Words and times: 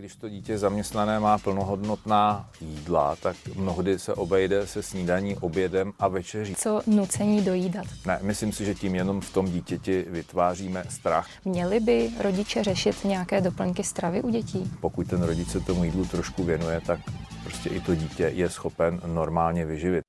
Když 0.00 0.16
to 0.16 0.28
dítě 0.28 0.58
zaměstnané 0.58 1.20
má 1.20 1.38
plnohodnotná 1.38 2.48
jídla, 2.60 3.16
tak 3.16 3.36
mnohdy 3.56 3.98
se 3.98 4.14
obejde 4.14 4.66
se 4.66 4.82
snídaní, 4.82 5.36
obědem 5.36 5.92
a 5.98 6.08
večeří. 6.08 6.54
Co 6.54 6.82
nucení 6.86 7.42
dojídat? 7.42 7.86
Ne, 8.06 8.18
myslím 8.22 8.52
si, 8.52 8.64
že 8.64 8.74
tím 8.74 8.94
jenom 8.94 9.20
v 9.20 9.32
tom 9.32 9.46
dítěti 9.46 10.06
vytváříme 10.08 10.84
strach. 10.88 11.28
Měli 11.44 11.80
by 11.80 12.10
rodiče 12.20 12.64
řešit 12.64 13.04
nějaké 13.04 13.40
doplňky 13.40 13.84
stravy 13.84 14.22
u 14.22 14.30
dětí? 14.30 14.70
Pokud 14.80 15.06
ten 15.08 15.22
rodič 15.22 15.48
se 15.48 15.60
tomu 15.60 15.84
jídlu 15.84 16.04
trošku 16.04 16.44
věnuje, 16.44 16.80
tak 16.86 17.00
prostě 17.44 17.68
i 17.68 17.80
to 17.80 17.94
dítě 17.94 18.32
je 18.34 18.50
schopen 18.50 19.00
normálně 19.06 19.66
vyživit. 19.66 20.04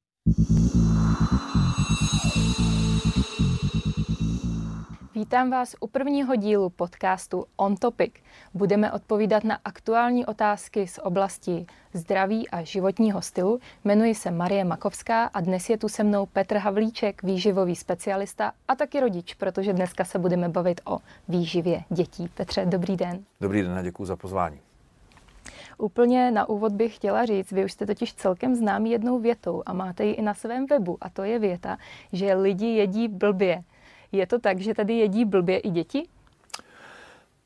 Vítám 5.21 5.49
vás 5.49 5.75
u 5.79 5.87
prvního 5.87 6.35
dílu 6.35 6.69
podcastu 6.69 7.45
On 7.55 7.75
Topic. 7.75 8.13
Budeme 8.53 8.91
odpovídat 8.91 9.43
na 9.43 9.59
aktuální 9.65 10.25
otázky 10.25 10.87
z 10.87 10.99
oblasti 11.03 11.65
zdraví 11.93 12.49
a 12.49 12.63
životního 12.63 13.21
stylu. 13.21 13.59
Jmenuji 13.85 14.15
se 14.15 14.31
Marie 14.31 14.63
Makovská 14.63 15.25
a 15.25 15.41
dnes 15.41 15.69
je 15.69 15.77
tu 15.77 15.89
se 15.89 16.03
mnou 16.03 16.25
Petr 16.25 16.57
Havlíček, 16.57 17.23
výživový 17.23 17.75
specialista 17.75 18.51
a 18.67 18.75
taky 18.75 18.99
rodič, 18.99 19.33
protože 19.33 19.73
dneska 19.73 20.05
se 20.05 20.19
budeme 20.19 20.49
bavit 20.49 20.81
o 20.85 20.99
výživě 21.27 21.83
dětí. 21.89 22.29
Petře, 22.33 22.65
dobrý 22.65 22.97
den. 22.97 23.23
Dobrý 23.41 23.61
den 23.61 23.71
a 23.71 23.81
děkuji 23.81 24.05
za 24.05 24.15
pozvání. 24.15 24.59
Úplně 25.77 26.31
na 26.31 26.49
úvod 26.49 26.73
bych 26.73 26.95
chtěla 26.95 27.25
říct, 27.25 27.51
vy 27.51 27.65
už 27.65 27.71
jste 27.71 27.85
totiž 27.85 28.13
celkem 28.13 28.55
známý 28.55 28.91
jednou 28.91 29.19
větou 29.19 29.63
a 29.65 29.73
máte 29.73 30.05
ji 30.05 30.13
i 30.13 30.21
na 30.21 30.33
svém 30.33 30.65
webu 30.65 30.97
a 31.01 31.09
to 31.09 31.23
je 31.23 31.39
věta, 31.39 31.77
že 32.13 32.33
lidi 32.33 32.67
jedí 32.67 33.07
blbě. 33.07 33.63
Je 34.11 34.27
to 34.27 34.39
tak, 34.39 34.59
že 34.59 34.73
tady 34.73 34.93
jedí 34.93 35.25
blbě 35.25 35.59
i 35.59 35.69
děti? 35.69 36.07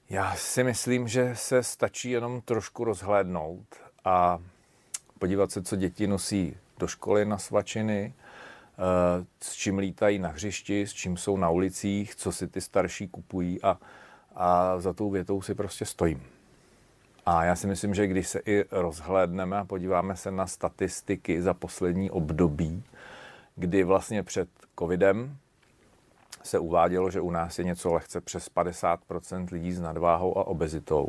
Já 0.10 0.36
si 0.36 0.64
myslím, 0.64 1.08
že 1.08 1.32
se 1.36 1.64
stačí 1.64 2.10
jenom 2.10 2.42
trošku 2.42 2.84
rozhlédnout 2.84 3.66
a 4.06 4.40
podívat 5.20 5.52
se, 5.52 5.64
co 5.64 5.76
děti 5.76 6.08
nosí 6.08 6.58
do 6.78 6.88
školy 6.88 7.26
na 7.26 7.38
svačiny, 7.38 8.14
eh, 8.14 9.26
s 9.42 9.54
čím 9.54 9.78
lítají 9.78 10.20
na 10.20 10.30
hřišti, 10.30 10.88
s 10.88 10.94
čím 10.94 11.18
jsou 11.18 11.38
na 11.38 11.50
ulicích, 11.50 12.16
co 12.16 12.32
si 12.32 12.48
ty 12.48 12.62
starší 12.62 13.08
kupují 13.08 13.62
a, 13.62 13.78
a 14.36 14.80
za 14.80 14.94
tou 14.94 15.10
větou 15.10 15.42
si 15.42 15.56
prostě 15.56 15.86
stojím. 15.86 16.24
A 17.26 17.44
já 17.44 17.56
si 17.56 17.68
myslím, 17.68 17.94
že 17.94 18.08
když 18.08 18.28
se 18.28 18.42
i 18.46 18.66
rozhlédneme 18.72 19.58
a 19.58 19.66
podíváme 19.66 20.16
se 20.16 20.32
na 20.32 20.48
statistiky 20.48 21.42
za 21.42 21.54
poslední 21.54 22.12
období, 22.12 22.84
kdy 23.56 23.84
vlastně 23.84 24.24
před 24.24 24.50
covidem 24.80 25.38
se 26.46 26.60
uvádělo, 26.60 27.12
že 27.12 27.22
u 27.22 27.32
nás 27.32 27.60
je 27.60 27.66
něco 27.66 27.94
lehce 27.94 28.22
přes 28.22 28.50
50% 28.56 29.48
lidí 29.52 29.72
s 29.72 29.80
nadváhou 29.80 30.38
a 30.38 30.48
obezitou. 30.48 31.08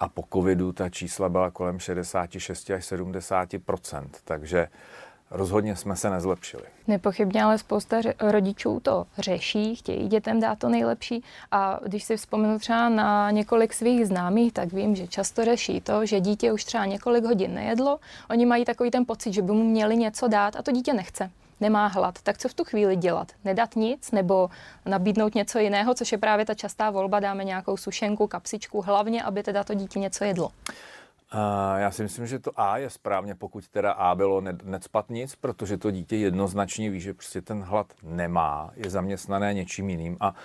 A 0.00 0.08
po 0.08 0.24
covidu 0.32 0.72
ta 0.72 0.88
čísla 0.88 1.28
byla 1.28 1.50
kolem 1.50 1.78
66 1.78 2.70
až 2.70 2.92
70% 2.92 4.08
takže 4.24 4.68
rozhodně 5.30 5.76
jsme 5.76 5.96
se 5.96 6.10
nezlepšili. 6.10 6.62
Nepochybně, 6.86 7.42
ale 7.42 7.58
spousta 7.58 7.96
rodičů 8.20 8.80
to 8.80 9.06
řeší, 9.18 9.76
chtějí 9.76 10.08
dětem 10.08 10.40
dát 10.40 10.58
to 10.58 10.68
nejlepší. 10.68 11.24
A 11.50 11.80
když 11.86 12.04
si 12.04 12.16
vzpomenu 12.16 12.58
třeba 12.58 12.88
na 12.88 13.30
několik 13.30 13.74
svých 13.74 14.06
známých, 14.06 14.52
tak 14.52 14.72
vím, 14.72 14.96
že 14.96 15.06
často 15.06 15.44
řeší 15.44 15.80
to, 15.80 16.06
že 16.06 16.20
dítě 16.20 16.52
už 16.52 16.64
třeba 16.64 16.86
několik 16.86 17.24
hodin 17.24 17.54
nejedlo. 17.54 17.98
Oni 18.30 18.46
mají 18.46 18.64
takový 18.64 18.90
ten 18.90 19.04
pocit, 19.04 19.32
že 19.32 19.42
by 19.42 19.52
mu 19.52 19.64
měli 19.64 19.96
něco 19.96 20.28
dát 20.28 20.56
a 20.56 20.62
to 20.62 20.72
dítě 20.72 20.92
nechce 20.92 21.30
nemá 21.60 21.86
hlad, 21.86 22.22
tak 22.22 22.38
co 22.38 22.48
v 22.48 22.54
tu 22.54 22.64
chvíli 22.64 22.96
dělat? 22.96 23.32
Nedat 23.44 23.76
nic 23.76 24.10
nebo 24.10 24.50
nabídnout 24.86 25.34
něco 25.34 25.58
jiného, 25.58 25.94
což 25.94 26.12
je 26.12 26.18
právě 26.18 26.44
ta 26.46 26.54
častá 26.54 26.90
volba, 26.90 27.20
dáme 27.20 27.44
nějakou 27.44 27.76
sušenku, 27.76 28.26
kapsičku, 28.26 28.82
hlavně, 28.82 29.22
aby 29.22 29.42
teda 29.42 29.64
to 29.64 29.74
dítě 29.74 29.98
něco 29.98 30.24
jedlo. 30.24 30.50
Uh, 31.34 31.80
já 31.80 31.90
si 31.90 32.02
myslím, 32.02 32.26
že 32.26 32.38
to 32.38 32.50
A 32.56 32.78
je 32.78 32.90
správně, 32.90 33.34
pokud 33.34 33.68
teda 33.68 33.92
A 33.92 34.14
bylo 34.14 34.40
ne, 34.40 34.58
necpat 34.64 35.10
nic, 35.10 35.34
protože 35.36 35.78
to 35.78 35.90
dítě 35.90 36.16
jednoznačně 36.16 36.90
ví, 36.90 37.00
že 37.00 37.14
prostě 37.14 37.42
ten 37.42 37.62
hlad 37.62 37.86
nemá, 38.02 38.70
je 38.74 38.90
zaměstnané 38.90 39.54
něčím 39.54 39.90
jiným 39.90 40.16
a 40.20 40.30
uh, 40.30 40.36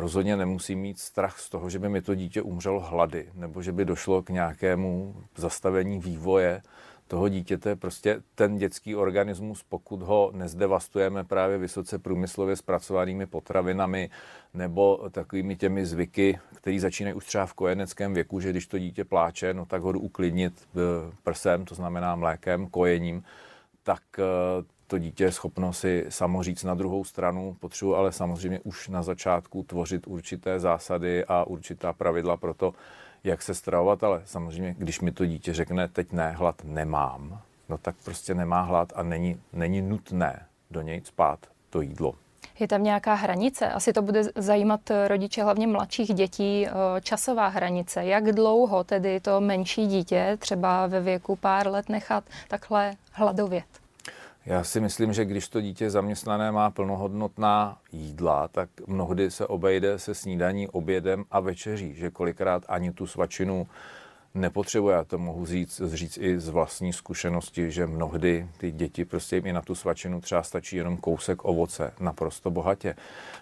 rozhodně 0.00 0.36
nemusí 0.36 0.76
mít 0.76 0.98
strach 0.98 1.38
z 1.38 1.48
toho, 1.48 1.70
že 1.70 1.78
by 1.78 1.88
mi 1.88 2.02
to 2.02 2.14
dítě 2.14 2.42
umřelo 2.42 2.80
hlady, 2.80 3.30
nebo 3.34 3.62
že 3.62 3.72
by 3.72 3.84
došlo 3.84 4.22
k 4.22 4.30
nějakému 4.30 5.14
zastavení 5.36 5.98
vývoje 5.98 6.62
toho 7.08 7.28
dítěte, 7.28 7.76
prostě 7.76 8.22
ten 8.34 8.56
dětský 8.56 8.96
organismus, 8.96 9.62
pokud 9.68 10.02
ho 10.02 10.30
nezdevastujeme 10.34 11.24
právě 11.24 11.58
vysoce 11.58 11.98
průmyslově 11.98 12.56
zpracovanými 12.56 13.26
potravinami 13.26 14.10
nebo 14.54 15.08
takovými 15.10 15.56
těmi 15.56 15.86
zvyky, 15.86 16.38
které 16.54 16.80
začínají 16.80 17.14
už 17.14 17.26
třeba 17.26 17.46
v 17.46 17.54
kojeneckém 17.54 18.14
věku, 18.14 18.40
že 18.40 18.50
když 18.50 18.66
to 18.66 18.78
dítě 18.78 19.04
pláče, 19.04 19.54
no 19.54 19.66
tak 19.66 19.82
ho 19.82 19.92
jdu 19.92 20.00
uklidnit 20.00 20.52
eh, 20.76 20.78
prsem, 21.22 21.64
to 21.64 21.74
znamená 21.74 22.16
mlékem, 22.16 22.66
kojením, 22.66 23.22
tak 23.82 24.02
eh, 24.18 24.22
to 24.86 24.98
dítě 24.98 25.24
je 25.24 25.32
schopno 25.32 25.72
si 25.72 26.06
samo 26.08 26.42
říct. 26.42 26.64
Na 26.64 26.74
druhou 26.74 27.04
stranu, 27.04 27.56
potřebuji 27.60 27.94
ale 27.94 28.12
samozřejmě 28.12 28.60
už 28.60 28.88
na 28.88 29.02
začátku 29.02 29.62
tvořit 29.62 30.06
určité 30.06 30.60
zásady 30.60 31.24
a 31.24 31.44
určitá 31.44 31.92
pravidla 31.92 32.36
pro 32.36 32.54
to, 32.54 32.74
jak 33.24 33.42
se 33.42 33.54
stravovat, 33.54 34.04
ale 34.04 34.22
samozřejmě, 34.24 34.74
když 34.78 35.00
mi 35.00 35.12
to 35.12 35.26
dítě 35.26 35.54
řekne, 35.54 35.88
teď 35.88 36.12
ne, 36.12 36.30
hlad 36.30 36.64
nemám, 36.64 37.40
no 37.68 37.78
tak 37.78 37.96
prostě 38.04 38.34
nemá 38.34 38.60
hlad 38.60 38.92
a 38.96 39.02
není, 39.02 39.40
není 39.52 39.82
nutné 39.82 40.46
do 40.70 40.82
něj 40.82 41.00
spát 41.04 41.38
to 41.70 41.80
jídlo. 41.80 42.14
Je 42.58 42.68
tam 42.68 42.82
nějaká 42.82 43.14
hranice? 43.14 43.68
Asi 43.68 43.92
to 43.92 44.02
bude 44.02 44.22
zajímat 44.36 44.80
rodiče 45.06 45.42
hlavně 45.42 45.66
mladších 45.66 46.14
dětí, 46.14 46.66
eh, 46.66 46.70
časová 47.00 47.48
hranice. 47.48 48.04
Jak 48.04 48.32
dlouho 48.32 48.84
tedy 48.84 49.20
to 49.20 49.40
menší 49.40 49.86
dítě, 49.86 50.36
třeba 50.40 50.86
ve 50.86 51.00
věku 51.00 51.36
pár 51.36 51.68
let, 51.68 51.88
nechat 51.88 52.24
takhle 52.48 52.92
hladovět? 53.12 53.77
Já 54.48 54.64
si 54.64 54.80
myslím, 54.80 55.12
že 55.12 55.24
když 55.24 55.48
to 55.48 55.60
dítě 55.60 55.90
zaměstnané 55.90 56.52
má 56.52 56.70
plnohodnotná 56.70 57.78
jídla, 57.92 58.48
tak 58.48 58.68
mnohdy 58.86 59.30
se 59.30 59.46
obejde 59.46 59.98
se 59.98 60.14
snídaní, 60.14 60.68
obědem 60.68 61.24
a 61.30 61.40
večeří, 61.40 61.94
že 61.94 62.10
kolikrát 62.10 62.64
ani 62.68 62.92
tu 62.92 63.06
svačinu 63.06 63.66
nepotřebuje. 64.34 64.96
Já 64.96 65.04
to 65.04 65.18
mohu 65.18 65.46
říct, 65.46 65.82
říct 65.84 66.18
i 66.18 66.40
z 66.40 66.48
vlastní 66.48 66.92
zkušenosti, 66.92 67.70
že 67.70 67.86
mnohdy 67.86 68.48
ty 68.58 68.72
děti 68.72 69.04
prostě 69.04 69.36
jim 69.36 69.46
i 69.46 69.52
na 69.52 69.62
tu 69.62 69.74
svačinu 69.74 70.20
třeba 70.20 70.42
stačí 70.42 70.76
jenom 70.76 70.96
kousek 70.96 71.44
ovoce, 71.44 71.92
naprosto 72.00 72.50
bohatě. 72.50 72.94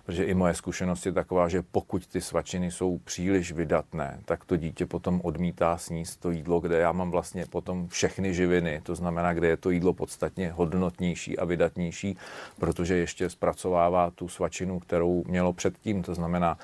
Protože 0.06 0.24
i 0.24 0.34
moje 0.34 0.54
zkušenost 0.54 1.06
je 1.06 1.12
taková, 1.12 1.48
že 1.48 1.62
pokud 1.62 2.06
ty 2.06 2.20
svačiny 2.20 2.70
jsou 2.70 2.98
příliš 2.98 3.52
vydatné, 3.52 4.20
tak 4.24 4.44
to 4.44 4.56
dítě 4.56 4.86
potom 4.86 5.20
odmítá 5.24 5.78
sníst 5.78 6.20
to 6.20 6.30
jídlo, 6.30 6.60
kde 6.60 6.78
já 6.78 6.92
mám 6.92 7.10
vlastně 7.10 7.46
potom 7.46 7.88
všechny 7.88 8.34
živiny, 8.34 8.80
to 8.82 8.94
znamená, 8.94 9.34
kde 9.34 9.48
je 9.48 9.56
to 9.56 9.70
jídlo 9.70 9.92
podstatně 9.92 10.50
hodnotnější 10.50 11.38
a 11.38 11.44
vydatnější, 11.44 12.16
protože 12.58 12.96
ještě 12.96 13.30
zpracovává 13.30 14.10
tu 14.10 14.28
svačinu, 14.28 14.80
kterou 14.80 15.24
mělo 15.26 15.52
předtím, 15.52 16.02
to 16.02 16.14
znamená, 16.14 16.58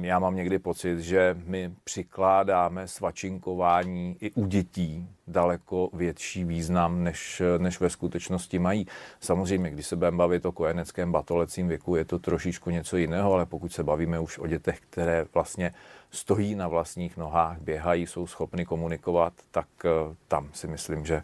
já 0.00 0.18
mám 0.18 0.36
někdy 0.36 0.58
pocit, 0.58 1.00
že 1.00 1.36
my 1.44 1.72
přikládáme 1.84 2.88
svačinkování 2.88 4.16
i 4.20 4.30
u 4.30 4.46
dětí 4.46 5.08
daleko 5.26 5.90
větší 5.92 6.44
význam, 6.44 7.04
než, 7.04 7.42
než 7.58 7.80
ve 7.80 7.90
skutečnosti 7.90 8.58
mají. 8.58 8.86
Samozřejmě, 9.20 9.70
když 9.70 9.86
se 9.86 9.96
budeme 9.96 10.16
bavit 10.16 10.46
o 10.46 10.52
kojeneckém 10.52 11.12
batolecím 11.12 11.68
věku, 11.68 11.96
je 11.96 12.04
to 12.04 12.18
trošičku 12.18 12.70
něco 12.70 12.96
jiného, 12.96 13.32
ale 13.32 13.46
pokud 13.46 13.72
se 13.72 13.84
bavíme 13.84 14.20
už 14.20 14.38
o 14.38 14.46
dětech, 14.46 14.80
které 14.90 15.26
vlastně 15.34 15.74
stojí 16.10 16.54
na 16.54 16.68
vlastních 16.68 17.16
nohách, 17.16 17.58
běhají, 17.60 18.06
jsou 18.06 18.26
schopny 18.26 18.64
komunikovat, 18.64 19.32
tak 19.50 19.68
eh, 19.84 20.14
tam 20.28 20.48
si 20.52 20.68
myslím, 20.68 21.06
že 21.06 21.22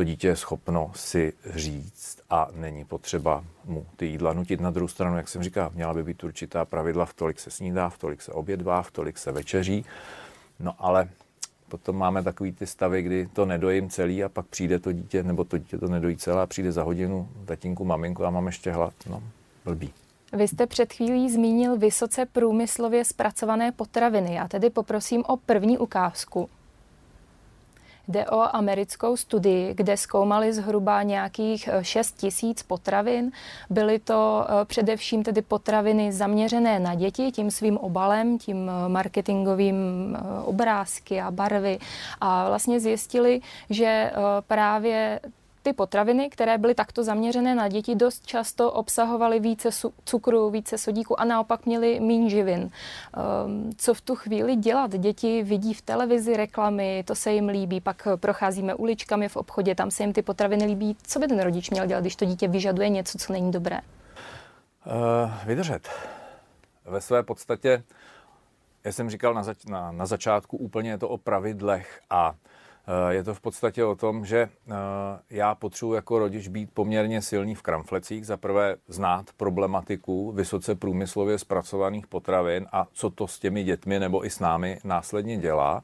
to 0.00 0.04
dítě 0.04 0.28
je 0.28 0.36
schopno 0.36 0.90
si 0.94 1.32
říct 1.54 2.18
a 2.30 2.48
není 2.54 2.84
potřeba 2.84 3.44
mu 3.64 3.86
ty 3.96 4.06
jídla 4.06 4.32
nutit. 4.32 4.60
Na 4.60 4.70
druhou 4.70 4.88
stranu, 4.88 5.16
jak 5.16 5.28
jsem 5.28 5.42
říkal, 5.42 5.70
měla 5.74 5.94
by 5.94 6.02
být 6.02 6.24
určitá 6.24 6.64
pravidla, 6.64 7.04
v 7.04 7.14
tolik 7.14 7.40
se 7.40 7.50
snídá, 7.50 7.88
v 7.88 7.98
tolik 7.98 8.22
se 8.22 8.32
obědvá, 8.32 8.82
v 8.82 8.90
tolik 8.90 9.18
se 9.18 9.32
večeří. 9.32 9.84
No 10.60 10.74
ale 10.78 11.08
potom 11.68 11.96
máme 11.96 12.22
takový 12.22 12.52
ty 12.52 12.66
stavy, 12.66 13.02
kdy 13.02 13.28
to 13.32 13.46
nedojím 13.46 13.90
celý 13.90 14.24
a 14.24 14.28
pak 14.28 14.46
přijde 14.46 14.78
to 14.78 14.92
dítě, 14.92 15.22
nebo 15.22 15.44
to 15.44 15.58
dítě 15.58 15.78
to 15.78 15.88
nedojí 15.88 16.16
celé 16.16 16.42
a 16.42 16.46
přijde 16.46 16.72
za 16.72 16.82
hodinu 16.82 17.28
tatínku, 17.44 17.84
maminku 17.84 18.24
a 18.24 18.30
mám 18.30 18.46
ještě 18.46 18.72
hlad. 18.72 18.94
No, 19.10 19.22
blbý. 19.64 19.92
Vy 20.32 20.48
jste 20.48 20.66
před 20.66 20.92
chvílí 20.92 21.30
zmínil 21.30 21.76
vysoce 21.78 22.26
průmyslově 22.26 23.04
zpracované 23.04 23.72
potraviny. 23.72 24.34
Já 24.34 24.48
tedy 24.48 24.70
poprosím 24.70 25.24
o 25.26 25.36
první 25.36 25.78
ukázku. 25.78 26.48
Jde 28.08 28.26
o 28.26 28.56
americkou 28.56 29.16
studii, 29.16 29.74
kde 29.74 29.96
zkoumali 29.96 30.52
zhruba 30.52 31.02
nějakých 31.02 31.68
6 31.82 32.14
eh, 32.14 32.20
tisíc 32.20 32.62
potravin. 32.62 33.32
Byly 33.70 33.98
to 33.98 34.46
eh, 34.48 34.64
především 34.64 35.22
tedy 35.22 35.42
potraviny 35.42 36.12
zaměřené 36.12 36.78
na 36.80 36.94
děti 36.94 37.32
tím 37.32 37.50
svým 37.50 37.78
obalem, 37.78 38.38
tím 38.38 38.70
eh, 38.70 38.88
marketingovým 38.88 40.18
obrázky 40.44 41.20
a 41.20 41.30
barvy. 41.30 41.78
A 42.20 42.48
vlastně 42.48 42.80
zjistili, 42.80 43.40
že 43.70 44.12
právě 44.46 45.20
ty 45.62 45.72
potraviny, 45.72 46.30
které 46.30 46.58
byly 46.58 46.74
takto 46.74 47.04
zaměřené 47.04 47.54
na 47.54 47.68
děti, 47.68 47.94
dost 47.94 48.26
často 48.26 48.72
obsahovaly 48.72 49.40
více 49.40 49.68
cukru, 50.04 50.50
více 50.50 50.78
sodíku 50.78 51.20
a 51.20 51.24
naopak 51.24 51.66
měly 51.66 52.00
méně 52.00 52.30
živin. 52.30 52.60
Um, 53.46 53.70
co 53.76 53.94
v 53.94 54.00
tu 54.00 54.14
chvíli 54.14 54.56
dělat? 54.56 54.90
Děti 54.90 55.42
vidí 55.42 55.74
v 55.74 55.82
televizi 55.82 56.36
reklamy, 56.36 57.04
to 57.06 57.14
se 57.14 57.32
jim 57.32 57.48
líbí, 57.48 57.80
pak 57.80 58.08
procházíme 58.16 58.74
uličkami 58.74 59.28
v 59.28 59.36
obchodě, 59.36 59.74
tam 59.74 59.90
se 59.90 60.02
jim 60.02 60.12
ty 60.12 60.22
potraviny 60.22 60.64
líbí. 60.64 60.96
Co 61.02 61.18
by 61.18 61.26
ten 61.26 61.40
rodič 61.40 61.70
měl 61.70 61.86
dělat, 61.86 62.00
když 62.00 62.16
to 62.16 62.24
dítě 62.24 62.48
vyžaduje 62.48 62.88
něco, 62.88 63.18
co 63.18 63.32
není 63.32 63.50
dobré? 63.52 63.80
Uh, 64.86 65.46
vydržet. 65.46 65.88
Ve 66.84 67.00
své 67.00 67.22
podstatě, 67.22 67.82
já 68.84 68.92
jsem 68.92 69.10
říkal 69.10 69.34
na, 69.34 69.42
zač- 69.42 69.64
na, 69.64 69.92
na 69.92 70.06
začátku, 70.06 70.56
úplně 70.56 70.90
je 70.90 70.98
to 70.98 71.08
o 71.08 71.18
pravidlech 71.18 72.00
a 72.10 72.34
je 73.10 73.24
to 73.24 73.34
v 73.34 73.40
podstatě 73.40 73.84
o 73.84 73.94
tom, 73.94 74.24
že 74.24 74.38
eh, 74.38 74.72
já 75.30 75.54
potřebuji 75.54 75.94
jako 75.94 76.18
rodič 76.18 76.48
být 76.48 76.70
poměrně 76.74 77.22
silný 77.22 77.54
v 77.54 77.62
kramflecích. 77.62 78.26
Za 78.26 78.36
prvé 78.36 78.76
znát 78.88 79.26
problematiku 79.36 80.32
vysoce 80.32 80.74
průmyslově 80.74 81.38
zpracovaných 81.38 82.06
potravin 82.06 82.66
a 82.72 82.86
co 82.92 83.10
to 83.10 83.28
s 83.28 83.38
těmi 83.38 83.64
dětmi 83.64 83.98
nebo 83.98 84.26
i 84.26 84.30
s 84.30 84.40
námi 84.40 84.78
následně 84.84 85.38
dělá 85.38 85.82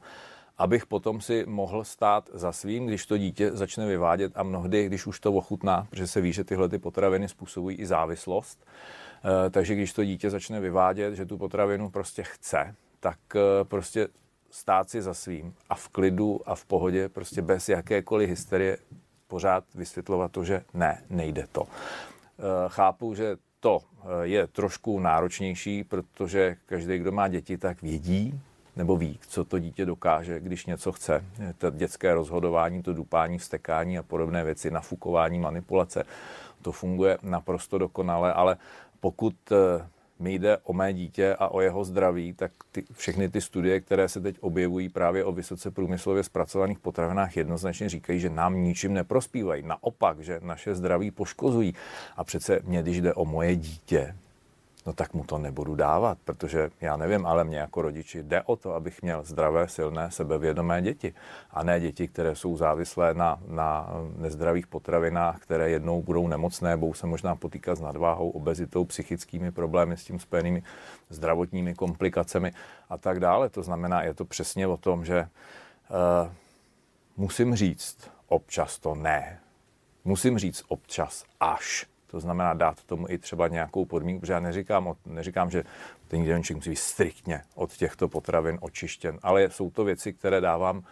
abych 0.59 0.85
potom 0.85 1.21
si 1.21 1.45
mohl 1.47 1.83
stát 1.83 2.29
za 2.33 2.51
svým, 2.51 2.85
když 2.85 3.05
to 3.05 3.17
dítě 3.17 3.51
začne 3.51 3.85
vyvádět 3.85 4.31
a 4.35 4.43
mnohdy, 4.43 4.85
když 4.85 5.07
už 5.07 5.19
to 5.19 5.33
ochutná, 5.33 5.87
protože 5.89 6.07
se 6.07 6.21
ví, 6.21 6.33
že 6.33 6.43
tyhle 6.43 6.69
ty 6.69 6.79
potraviny 6.79 7.29
způsobují 7.29 7.77
i 7.77 7.85
závislost, 7.85 8.65
eh, 8.65 9.49
takže 9.49 9.75
když 9.75 9.93
to 9.93 10.05
dítě 10.05 10.29
začne 10.29 10.59
vyvádět, 10.59 11.15
že 11.15 11.25
tu 11.25 11.37
potravinu 11.37 11.89
prostě 11.89 12.23
chce, 12.23 12.75
tak 12.99 13.17
prostě 13.63 14.07
stát 14.51 14.89
si 14.89 15.01
za 15.01 15.13
svým 15.13 15.53
a 15.69 15.75
v 15.75 15.89
klidu 15.89 16.41
a 16.45 16.55
v 16.55 16.65
pohodě, 16.65 17.09
prostě 17.09 17.41
bez 17.41 17.69
jakékoliv 17.69 18.29
hysterie 18.29 18.77
pořád 19.27 19.63
vysvětlovat 19.75 20.31
to, 20.31 20.43
že 20.43 20.63
ne, 20.73 21.03
nejde 21.09 21.47
to. 21.51 21.63
Eh, 21.67 22.41
chápu, 22.67 23.13
že 23.13 23.37
to 23.59 23.79
eh, 23.79 24.07
je 24.21 24.47
trošku 24.47 24.99
náročnější, 24.99 25.83
protože 25.83 26.55
každý, 26.65 26.97
kdo 26.97 27.11
má 27.11 27.27
děti, 27.27 27.57
tak 27.57 27.81
vědí, 27.81 28.41
nebo 28.75 28.97
ví, 28.97 29.19
co 29.27 29.43
to 29.43 29.59
dítě 29.59 29.85
dokáže, 29.85 30.39
když 30.39 30.65
něco 30.65 30.91
chce. 30.91 31.23
To 31.57 31.71
dětské 31.71 32.13
rozhodování, 32.13 32.83
to 32.83 32.93
dupání, 32.93 33.37
vstekání 33.37 33.97
a 33.97 34.03
podobné 34.03 34.43
věci, 34.43 34.71
nafukování, 34.71 35.39
manipulace, 35.39 36.03
to 36.61 36.71
funguje 36.71 37.17
naprosto 37.21 37.77
dokonale, 37.77 38.33
ale 38.33 38.57
pokud 38.99 39.35
eh, 39.51 39.87
mi 40.19 40.33
jde 40.33 40.57
o 40.57 40.73
mé 40.73 40.93
dítě 40.93 41.35
a 41.39 41.47
o 41.47 41.61
jeho 41.61 41.83
zdraví, 41.83 42.33
tak 42.33 42.51
ty, 42.71 42.83
všechny 42.93 43.29
ty 43.29 43.41
studie, 43.41 43.79
které 43.79 44.09
se 44.09 44.21
teď 44.21 44.37
objevují 44.39 44.89
právě 44.89 45.25
o 45.25 45.31
vysoce 45.31 45.71
průmyslově 45.71 46.23
zpracovaných 46.23 46.79
potravinách, 46.79 47.37
jednoznačně 47.37 47.89
říkají, 47.89 48.19
že 48.19 48.29
nám 48.29 48.63
ničím 48.63 48.93
neprospívají. 48.93 49.63
Naopak, 49.63 50.19
že 50.19 50.39
naše 50.43 50.75
zdraví 50.75 51.11
poškozují. 51.11 51.73
A 52.17 52.23
přece 52.23 52.59
mě, 52.63 52.81
když 52.81 53.01
jde 53.01 53.13
o 53.13 53.25
moje 53.25 53.55
dítě, 53.55 54.15
no 54.87 54.93
tak 54.93 55.13
mu 55.13 55.23
to 55.23 55.37
nebudu 55.37 55.75
dávat, 55.75 56.17
protože 56.23 56.69
já 56.81 56.97
nevím, 56.97 57.25
ale 57.25 57.43
mě 57.43 57.57
jako 57.57 57.81
rodiči 57.81 58.23
jde 58.23 58.41
o 58.41 58.55
to, 58.55 58.73
abych 58.73 59.01
měl 59.01 59.23
zdravé, 59.23 59.67
silné, 59.67 60.11
sebevědomé 60.11 60.81
děti 60.81 61.13
a 61.51 61.63
ne 61.63 61.79
děti, 61.79 62.07
které 62.07 62.35
jsou 62.35 62.57
závislé 62.57 63.13
na, 63.13 63.39
na 63.47 63.89
nezdravých 64.17 64.67
potravinách, 64.67 65.39
které 65.39 65.69
jednou 65.69 66.01
budou 66.01 66.27
nemocné, 66.27 66.77
budou 66.77 66.93
se 66.93 67.07
možná 67.07 67.35
potýkat 67.35 67.75
s 67.75 67.81
nadváhou, 67.81 68.29
obezitou, 68.29 68.85
psychickými 68.85 69.51
problémy 69.51 69.97
s 69.97 70.03
tím 70.03 70.19
spojenými 70.19 70.63
zdravotními 71.09 71.75
komplikacemi 71.75 72.51
a 72.89 72.97
tak 72.97 73.19
dále. 73.19 73.49
To 73.49 73.63
znamená, 73.63 74.03
je 74.03 74.13
to 74.13 74.25
přesně 74.25 74.67
o 74.67 74.77
tom, 74.77 75.05
že 75.05 75.19
uh, 75.21 76.31
musím 77.17 77.55
říct 77.55 77.97
občas 78.27 78.79
to 78.79 78.95
ne. 78.95 79.39
Musím 80.05 80.37
říct 80.37 80.63
občas 80.67 81.25
až 81.39 81.85
to 82.07 82.19
znamená 82.19 82.53
dát 82.53 82.83
tomu 82.83 83.05
i 83.09 83.17
třeba 83.17 83.47
nějakou 83.47 83.85
podmínku, 83.85 84.19
protože 84.21 84.33
já 84.33 84.39
neříkám, 84.39 84.93
neříkám 85.05 85.49
že 85.49 85.63
ten 86.07 86.21
jídelníček 86.21 86.55
musí 86.55 86.69
být 86.69 86.75
striktně 86.75 87.41
od 87.55 87.73
těchto 87.73 88.07
potravin 88.07 88.57
očištěn, 88.61 89.19
ale 89.23 89.49
jsou 89.49 89.71
to 89.71 89.83
věci, 89.83 90.13
které 90.13 90.41
dávám 90.41 90.83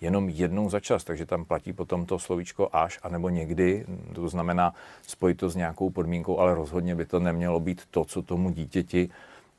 jenom 0.00 0.28
jednou 0.28 0.70
za 0.70 0.80
čas, 0.80 1.04
takže 1.04 1.26
tam 1.26 1.44
platí 1.44 1.72
potom 1.72 2.06
to 2.06 2.18
slovíčko 2.18 2.68
až, 2.72 2.98
anebo 3.02 3.28
někdy, 3.28 3.86
to 4.14 4.28
znamená 4.28 4.74
spojit 5.02 5.34
to 5.34 5.48
s 5.48 5.56
nějakou 5.56 5.90
podmínkou, 5.90 6.38
ale 6.38 6.54
rozhodně 6.54 6.94
by 6.94 7.06
to 7.06 7.20
nemělo 7.20 7.60
být 7.60 7.82
to, 7.90 8.04
co 8.04 8.22
tomu 8.22 8.50
dítěti 8.50 9.10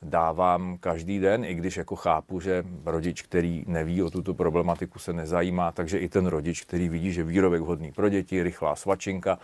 dávám 0.02 0.78
každý 0.80 1.18
den, 1.18 1.44
i 1.44 1.54
když 1.54 1.76
jako 1.76 1.96
chápu, 1.96 2.40
že 2.40 2.64
rodič, 2.84 3.22
který 3.22 3.64
neví 3.66 4.02
o 4.02 4.10
tuto 4.10 4.34
problematiku, 4.34 4.98
se 4.98 5.12
nezajímá, 5.12 5.72
takže 5.72 5.98
i 5.98 6.08
ten 6.08 6.26
rodič, 6.26 6.62
který 6.62 6.88
vidí, 6.88 7.12
že 7.12 7.22
výrobek 7.22 7.60
vhodný 7.60 7.92
pro 7.92 8.08
děti, 8.08 8.42
rychlá 8.42 8.76
svačinka, 8.76 9.38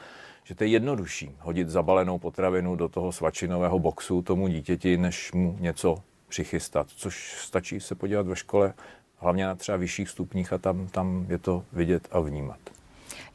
že 0.44 0.54
to 0.54 0.64
je 0.64 0.70
jednodušší 0.70 1.37
hodit 1.40 1.69
zabalenou 1.69 2.19
potravinu 2.19 2.76
do 2.76 2.88
toho 2.88 3.12
svačinového 3.12 3.78
boxu 3.78 4.22
tomu 4.22 4.49
dítěti, 4.49 4.96
než 4.96 5.32
mu 5.32 5.56
něco 5.60 5.96
přichystat, 6.28 6.87
což 6.96 7.37
stačí 7.38 7.81
se 7.81 7.94
podívat 7.94 8.26
ve 8.26 8.37
škole, 8.37 8.75
hlavně 9.16 9.46
na 9.46 9.55
třeba 9.55 9.78
vyšších 9.78 10.08
stupních 10.08 10.52
a 10.52 10.58
tam, 10.58 10.88
tam 10.88 11.26
je 11.28 11.38
to 11.38 11.64
vidět 11.72 12.08
a 12.10 12.20
vnímat. 12.20 12.58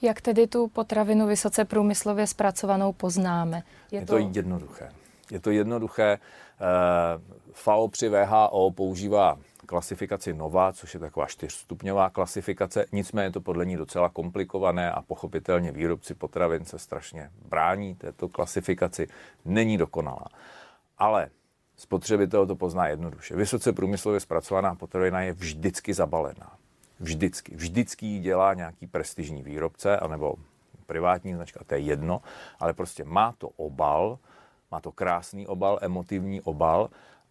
Jak 0.02 0.22
tedy 0.22 0.48
tu 0.48 0.68
potravinu 0.68 1.28
vysoce 1.28 1.66
průmyslově 1.66 2.28
zpracovanou 2.28 2.94
poznáme? 2.94 3.64
Je, 3.92 4.00
je 4.00 4.06
to... 4.06 4.14
to 4.14 4.18
jednoduché. 4.18 4.92
Je 5.32 5.40
to 5.40 5.52
jednoduché. 5.52 6.18
Eh, 6.60 7.22
FAO 7.54 7.88
při 7.88 8.10
VHO 8.10 8.72
používá 8.72 9.38
klasifikaci 9.66 10.34
NOVA, 10.34 10.74
což 10.74 10.94
je 10.94 11.00
taková 11.00 11.26
čtyřstupňová 11.26 12.10
klasifikace. 12.10 12.86
Nicméně 12.92 13.28
je 13.28 13.32
to 13.32 13.42
podle 13.42 13.66
ní 13.66 13.76
docela 13.78 14.10
komplikované 14.10 14.92
a 14.92 15.02
pochopitelně 15.02 15.72
výrobci 15.72 16.14
potravin 16.14 16.66
se 16.66 16.80
strašně 16.80 17.30
brání 17.50 17.96
této 17.96 18.30
klasifikaci. 18.30 19.08
Není 19.46 19.78
dokonalá. 19.78 20.26
Ale 20.98 21.30
spotřebitel 21.76 22.48
to 22.48 22.56
pozná 22.56 22.88
jednoduše. 22.88 23.36
Vysoce 23.36 23.74
průmyslově 23.74 24.20
zpracovaná 24.20 24.76
potravina 24.76 25.22
je 25.22 25.34
vždycky 25.34 25.94
zabalená. 25.94 26.58
Vždycky. 27.00 27.56
Vždycky 27.56 28.06
ji 28.06 28.20
dělá 28.20 28.54
nějaký 28.54 28.88
prestižní 28.88 29.44
výrobce 29.44 29.98
anebo 29.98 30.36
privátní 30.86 31.34
značka, 31.34 31.60
to 31.68 31.74
je 31.74 31.80
jedno, 31.80 32.22
ale 32.60 32.74
prostě 32.74 33.04
má 33.04 33.34
to 33.38 33.50
obal, 33.50 34.20
má 34.72 34.80
to 34.80 34.92
krásný 34.92 35.48
obal, 35.48 35.80
emotivní 35.82 36.42
obal 36.42 36.90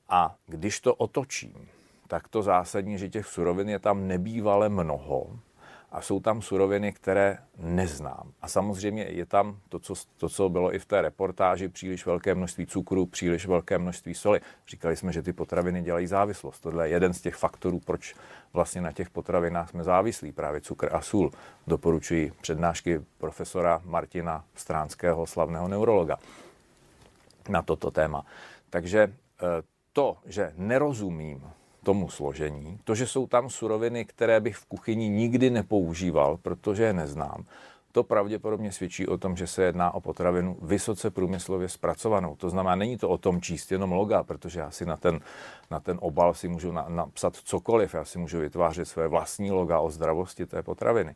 a 0.08 0.34
když 0.46 0.80
to 0.80 0.94
otočím, 0.94 1.68
tak 2.08 2.28
to 2.28 2.42
zásadní, 2.42 2.98
že 2.98 3.08
těch 3.08 3.26
surovin 3.26 3.68
je 3.68 3.78
tam 3.78 4.08
nebývale 4.08 4.68
mnoho 4.68 5.38
a 5.90 6.00
jsou 6.00 6.20
tam 6.20 6.42
suroviny, 6.42 6.92
které 6.92 7.38
neznám. 7.58 8.32
A 8.40 8.48
samozřejmě 8.48 9.02
je 9.02 9.26
tam 9.26 9.58
to 9.68 9.78
co, 9.78 9.94
to, 10.16 10.28
co 10.28 10.48
bylo 10.48 10.74
i 10.74 10.78
v 10.78 10.84
té 10.86 11.02
reportáži, 11.02 11.68
příliš 11.68 12.06
velké 12.06 12.34
množství 12.34 12.66
cukru, 12.66 13.06
příliš 13.06 13.46
velké 13.46 13.78
množství 13.78 14.14
soli. 14.14 14.40
Říkali 14.68 14.96
jsme, 14.96 15.12
že 15.12 15.22
ty 15.22 15.32
potraviny 15.32 15.82
dělají 15.82 16.06
závislost. 16.06 16.60
Tohle 16.60 16.88
je 16.88 16.92
jeden 16.92 17.12
z 17.12 17.20
těch 17.20 17.34
faktorů, 17.34 17.80
proč 17.80 18.14
vlastně 18.52 18.80
na 18.80 18.92
těch 18.92 19.10
potravinách 19.10 19.70
jsme 19.70 19.84
závislí, 19.84 20.32
právě 20.32 20.60
cukr 20.60 20.88
a 20.92 21.00
sůl. 21.00 21.30
Doporučuji 21.66 22.32
přednášky 22.40 23.00
profesora 23.18 23.82
Martina 23.84 24.44
Stránského, 24.54 25.26
slavného 25.26 25.68
neurologa, 25.68 26.18
na 27.48 27.62
toto 27.62 27.90
téma. 27.90 28.24
Takže 28.70 29.00
eh, 29.02 29.46
to, 29.92 30.16
že 30.26 30.52
nerozumím 30.56 31.42
tomu 31.82 32.08
složení. 32.08 32.78
To, 32.84 32.94
že 32.94 33.06
jsou 33.06 33.26
tam 33.26 33.50
suroviny, 33.50 34.04
které 34.04 34.40
bych 34.40 34.56
v 34.56 34.66
kuchyni 34.66 35.08
nikdy 35.08 35.50
nepoužíval, 35.50 36.36
protože 36.42 36.82
je 36.84 36.92
neznám, 36.92 37.44
to 37.96 38.04
pravděpodobně 38.04 38.72
svědčí 38.72 39.06
o 39.06 39.18
tom, 39.18 39.36
že 39.36 39.46
se 39.46 39.62
jedná 39.62 39.94
o 39.94 40.00
potravinu 40.00 40.56
vysoce 40.62 41.10
průmyslově 41.10 41.68
zpracovanou. 41.68 42.36
To 42.36 42.50
znamená, 42.50 42.74
není 42.74 42.96
to 42.96 43.08
o 43.08 43.18
tom 43.18 43.40
číst 43.40 43.72
jenom 43.72 43.92
loga, 43.92 44.22
protože 44.22 44.60
já 44.60 44.70
si 44.70 44.86
na 44.86 44.96
ten, 44.96 45.20
na 45.70 45.80
ten 45.80 45.98
obal 46.00 46.34
si 46.34 46.48
můžu 46.48 46.72
na, 46.72 46.86
napsat 46.88 47.36
cokoliv, 47.36 47.94
já 47.94 48.04
si 48.04 48.18
můžu 48.18 48.38
vytvářet 48.38 48.84
své 48.84 49.08
vlastní 49.08 49.50
loga 49.50 49.80
o 49.80 49.90
zdravosti 49.90 50.46
té 50.46 50.62
potraviny 50.62 51.14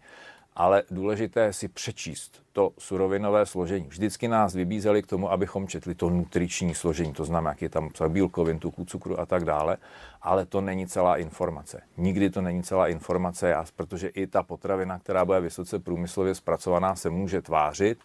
ale 0.56 0.82
důležité 0.90 1.52
si 1.52 1.68
přečíst 1.68 2.42
to 2.52 2.72
surovinové 2.78 3.46
složení. 3.46 3.86
Vždycky 3.88 4.28
nás 4.28 4.54
vybízeli 4.54 5.02
k 5.02 5.06
tomu, 5.06 5.32
abychom 5.32 5.68
četli 5.68 5.94
to 5.94 6.10
nutriční 6.10 6.74
složení, 6.74 7.12
to 7.12 7.24
znamená, 7.24 7.50
jak 7.50 7.62
je 7.62 7.68
tam 7.68 7.90
bílkovin, 8.08 8.58
tuků, 8.58 8.84
cukru 8.84 9.20
a 9.20 9.26
tak 9.26 9.44
dále, 9.44 9.76
ale 10.22 10.46
to 10.46 10.60
není 10.60 10.86
celá 10.86 11.16
informace. 11.16 11.82
Nikdy 11.96 12.30
to 12.30 12.40
není 12.40 12.62
celá 12.62 12.88
informace, 12.88 13.54
protože 13.76 14.08
i 14.08 14.26
ta 14.26 14.42
potravina, 14.42 14.98
která 14.98 15.24
bude 15.24 15.40
vysoce 15.40 15.78
průmyslově 15.78 16.34
zpracovaná, 16.34 16.96
se 16.96 17.10
může 17.10 17.42
tvářit, 17.42 17.98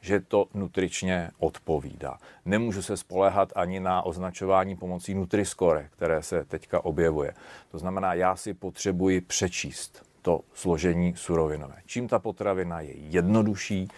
že 0.00 0.20
to 0.20 0.46
nutričně 0.54 1.30
odpovídá. 1.38 2.18
Nemůžu 2.44 2.82
se 2.82 2.96
spolehat 2.96 3.52
ani 3.54 3.80
na 3.80 4.02
označování 4.02 4.76
pomocí 4.76 5.14
Nutriscore, 5.14 5.88
které 5.90 6.22
se 6.22 6.44
teďka 6.44 6.84
objevuje. 6.84 7.34
To 7.70 7.78
znamená, 7.78 8.14
já 8.14 8.36
si 8.36 8.54
potřebuji 8.54 9.20
přečíst 9.20 10.07
to 10.22 10.40
složení 10.54 11.14
surovinové. 11.16 11.76
Čím 11.86 12.08
ta 12.08 12.18
potravina 12.18 12.80
je 12.80 12.96
jednodušší, 12.96 13.88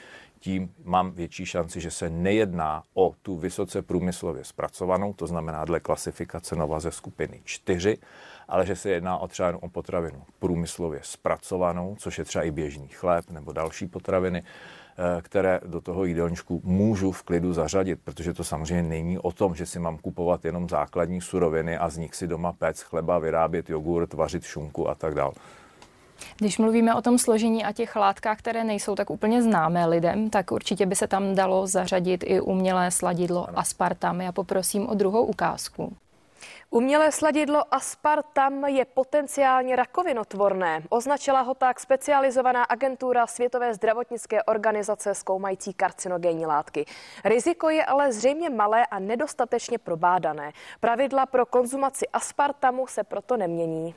tím 0.41 0.73
mám 0.85 1.11
větší 1.11 1.47
šanci, 1.47 1.81
že 1.81 1.91
se 1.91 2.11
nejedná 2.11 2.83
o 2.95 3.15
tu 3.23 3.37
vysoce 3.37 3.83
průmyslově 3.83 4.45
zpracovanou, 4.45 5.13
to 5.13 5.27
znamená 5.27 5.65
dle 5.65 5.81
klasifikace 5.81 6.57
Nova 6.57 6.81
ze 6.81 6.91
skupiny 6.91 7.41
4, 7.45 7.99
ale 8.49 8.67
že 8.67 8.77
se 8.77 8.91
jedná 8.91 9.19
o 9.19 9.29
třeba 9.29 9.63
o 9.63 9.69
potravinu 9.69 10.23
průmyslově 10.39 11.01
zpracovanou, 11.03 11.97
což 11.99 12.19
je 12.19 12.25
třeba 12.25 12.45
i 12.45 12.51
běžný 12.51 12.89
chléb 12.89 13.31
nebo 13.31 13.53
další 13.53 13.87
potraviny, 13.87 14.43
eh, 14.43 15.23
které 15.23 15.61
do 15.67 15.81
toho 15.81 16.05
jídelníčku 16.05 16.61
můžu 16.65 17.13
v 17.13 17.23
klidu 17.23 17.53
zařadit, 17.53 18.01
protože 18.05 18.35
to 18.35 18.45
samozřejmě 18.45 18.83
není 18.83 19.19
o 19.19 19.33
tom, 19.33 19.55
že 19.55 19.67
si 19.67 19.79
mám 19.79 19.99
kupovat 19.99 20.45
jenom 20.45 20.69
základní 20.69 21.21
suroviny 21.21 21.79
a 21.79 21.89
z 21.89 21.97
nich 21.97 22.15
si 22.15 22.27
doma 22.27 22.53
péct 22.53 22.83
chleba, 22.83 23.19
vyrábět 23.19 23.71
jogurt, 23.71 24.15
vařit 24.15 24.45
šunku 24.45 24.89
a 24.89 24.95
tak 24.95 25.15
dále. 25.15 25.33
Když 26.39 26.59
mluvíme 26.59 26.95
o 26.95 27.03
tom 27.03 27.19
složení 27.19 27.65
a 27.65 27.73
těch 27.73 27.97
látkách, 27.97 28.39
které 28.39 28.65
nejsou 28.65 28.95
tak 28.95 29.11
úplně 29.11 29.43
známé 29.43 29.87
lidem, 29.87 30.31
tak 30.31 30.53
určitě 30.53 30.87
by 30.87 30.97
se 30.97 31.07
tam 31.07 31.35
dalo 31.35 31.67
zařadit 31.67 32.25
i 32.27 32.41
umělé 32.41 32.91
sladidlo 32.91 33.49
ano. 33.49 33.59
aspartam. 33.59 34.21
Já 34.21 34.33
poprosím 34.33 34.89
o 34.89 34.95
druhou 34.95 35.25
ukázku. 35.25 35.97
Umělé 36.71 37.13
sladidlo 37.13 37.75
aspartam 37.75 38.65
je 38.65 38.85
potenciálně 38.85 39.77
rakovinotvorné. 39.77 40.83
Označila 40.89 41.41
ho 41.41 41.55
tak 41.55 41.81
specializovaná 41.81 42.65
agentura 42.65 43.27
Světové 43.27 43.75
zdravotnické 43.75 44.43
organizace 44.43 45.15
zkoumající 45.15 45.75
karcinogenní 45.75 46.47
látky. 46.47 46.87
Riziko 47.25 47.71
je 47.71 47.85
ale 47.85 48.13
zřejmě 48.13 48.51
malé 48.51 48.87
a 48.87 48.99
nedostatečně 48.99 49.79
probádané. 49.79 50.53
Pravidla 50.81 51.27
pro 51.27 51.47
konzumaci 51.47 52.09
aspartamu 52.09 52.87
se 52.87 53.05
proto 53.05 53.37
nemění. 53.37 53.95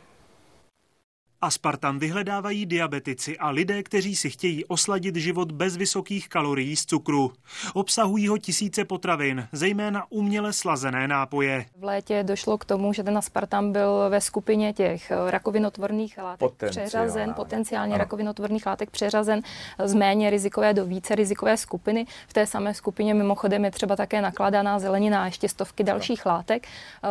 Aspartam 1.43 1.99
vyhledávají 1.99 2.65
diabetici 2.65 3.37
a 3.37 3.49
lidé, 3.49 3.83
kteří 3.83 4.15
si 4.15 4.29
chtějí 4.29 4.65
osladit 4.65 5.15
život 5.15 5.51
bez 5.51 5.77
vysokých 5.77 6.29
kalorií 6.29 6.75
z 6.75 6.85
cukru. 6.85 7.31
Obsahují 7.73 8.27
ho 8.27 8.37
tisíce 8.37 8.85
potravin, 8.85 9.47
zejména 9.51 10.03
uměle 10.09 10.53
slazené 10.53 11.07
nápoje. 11.07 11.65
V 11.79 11.83
létě 11.83 12.23
došlo 12.23 12.57
k 12.57 12.65
tomu, 12.65 12.93
že 12.93 13.03
ten 13.03 13.17
aspartam 13.17 13.71
byl 13.71 14.09
ve 14.09 14.21
skupině 14.21 14.73
těch 14.73 15.11
rakovinotvorných 15.29 16.17
látek 16.17 16.51
přeřazen, 16.69 17.33
potenciálně 17.33 17.93
ano. 17.93 18.03
rakovinotvorných 18.03 18.65
látek 18.65 18.89
přeřazen 18.89 19.41
z 19.83 19.93
méně 19.93 20.29
rizikové 20.29 20.73
do 20.73 20.85
více 20.85 21.15
rizikové 21.15 21.57
skupiny. 21.57 22.05
V 22.27 22.33
té 22.33 22.45
samé 22.45 22.73
skupině 22.73 23.13
mimochodem 23.13 23.65
je 23.65 23.71
třeba 23.71 23.95
také 23.95 24.21
nakladaná 24.21 24.79
zelenina 24.79 25.23
a 25.23 25.25
ještě 25.25 25.49
stovky 25.49 25.83
dalších 25.83 26.27
ano. 26.27 26.35
látek. 26.35 26.67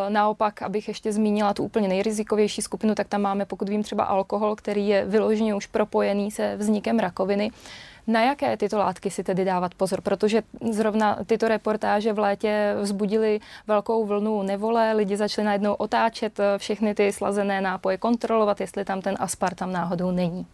Naopak, 0.09 0.63
abych 0.63 0.89
ještě 0.89 1.13
zmínila 1.13 1.55
tu 1.55 1.63
úplně 1.63 1.89
nejrizikovější 1.89 2.63
skupinu, 2.63 2.95
tak 2.95 3.09
tam 3.09 3.21
máme, 3.21 3.45
pokud 3.45 3.69
vím, 3.69 3.83
třeba 3.83 4.05
alkohol, 4.23 4.57
který 4.57 4.89
je 4.89 5.05
vyloženě 5.05 5.55
už 5.55 5.67
propojený 5.67 6.31
se 6.31 6.57
vznikem 6.57 6.99
rakoviny. 6.99 7.51
Na 8.07 8.23
jaké 8.23 8.57
tyto 8.57 8.79
látky 8.79 9.11
si 9.11 9.23
tedy 9.25 9.45
dávat 9.45 9.75
pozor? 9.75 10.01
Protože 10.01 10.43
zrovna 10.71 11.19
tyto 11.27 11.49
reportáže 11.49 12.13
v 12.13 12.19
létě 12.19 12.75
vzbudily 12.81 13.41
velkou 13.67 14.07
vlnu 14.07 14.43
nevole, 14.43 14.93
lidi 14.93 15.17
začali 15.17 15.47
najednou 15.47 15.75
otáčet 15.75 16.41
všechny 16.59 16.95
ty 16.95 17.13
slazené 17.13 17.61
nápoje, 17.61 17.99
kontrolovat, 17.99 18.61
jestli 18.61 18.85
tam 18.85 19.01
ten 19.01 19.15
aspartam 19.19 19.73
náhodou 19.73 20.11
není. 20.11 20.47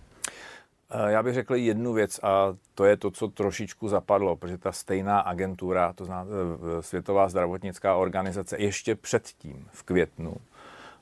Eh, 0.91 1.13
já 1.13 1.23
bych 1.23 1.35
řekl 1.35 1.55
jednu 1.55 1.93
věc 1.93 2.21
a 2.23 2.57
to 2.75 2.85
je 2.85 2.97
to, 2.97 3.11
co 3.11 3.29
trošičku 3.29 3.89
zapadlo, 3.89 4.37
protože 4.37 4.59
ta 4.59 4.73
stejná 4.73 5.21
agentura, 5.21 5.93
to 5.93 6.05
znamená 6.05 6.29
eh, 6.79 6.83
Světová 6.83 7.29
zdravotnická 7.29 7.97
organizace, 7.97 8.57
ještě 8.59 8.95
předtím 8.95 9.69
v 9.73 9.83
květnu 9.83 10.35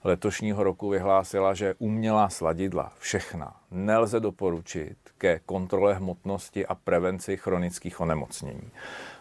letošního 0.07 0.65
roku 0.65 0.89
vyhlásila, 0.89 1.55
že 1.55 1.75
umělá 1.79 2.29
sladidla, 2.29 2.93
všechna, 2.99 3.57
nelze 3.71 4.21
doporučit 4.21 4.97
ke 5.19 5.41
kontrole 5.47 5.95
hmotnosti 5.95 6.67
a 6.67 6.75
prevenci 6.75 7.37
chronických 7.37 8.01
onemocnění. 8.01 8.71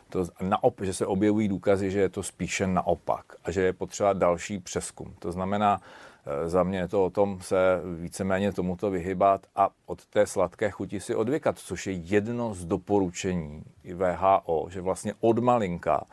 To, 0.09 0.25
naop, 0.41 0.81
že 0.81 0.93
se 0.93 1.05
objevují 1.05 1.47
důkazy, 1.47 1.91
že 1.91 1.99
je 1.99 2.09
to 2.09 2.23
spíše 2.23 2.67
naopak 2.67 3.25
a 3.43 3.51
že 3.51 3.61
je 3.61 3.73
potřeba 3.73 4.13
další 4.13 4.59
přeskum. 4.59 5.13
To 5.19 5.31
znamená, 5.31 5.81
e, 6.25 6.49
za 6.49 6.63
mě 6.63 6.79
je 6.79 6.87
to 6.87 7.05
o 7.05 7.09
tom 7.09 7.41
se 7.41 7.81
víceméně 7.99 8.51
tomuto 8.51 8.91
vyhybat 8.91 9.41
a 9.55 9.69
od 9.85 10.05
té 10.05 10.27
sladké 10.27 10.71
chuti 10.71 10.99
si 10.99 11.15
odvykat, 11.15 11.57
což 11.57 11.87
je 11.87 11.93
jedno 11.93 12.53
z 12.53 12.65
doporučení 12.65 13.63
VHO, 13.93 14.67
že 14.69 14.81
vlastně 14.81 15.13
od 15.21 15.39
malinka 15.39 16.05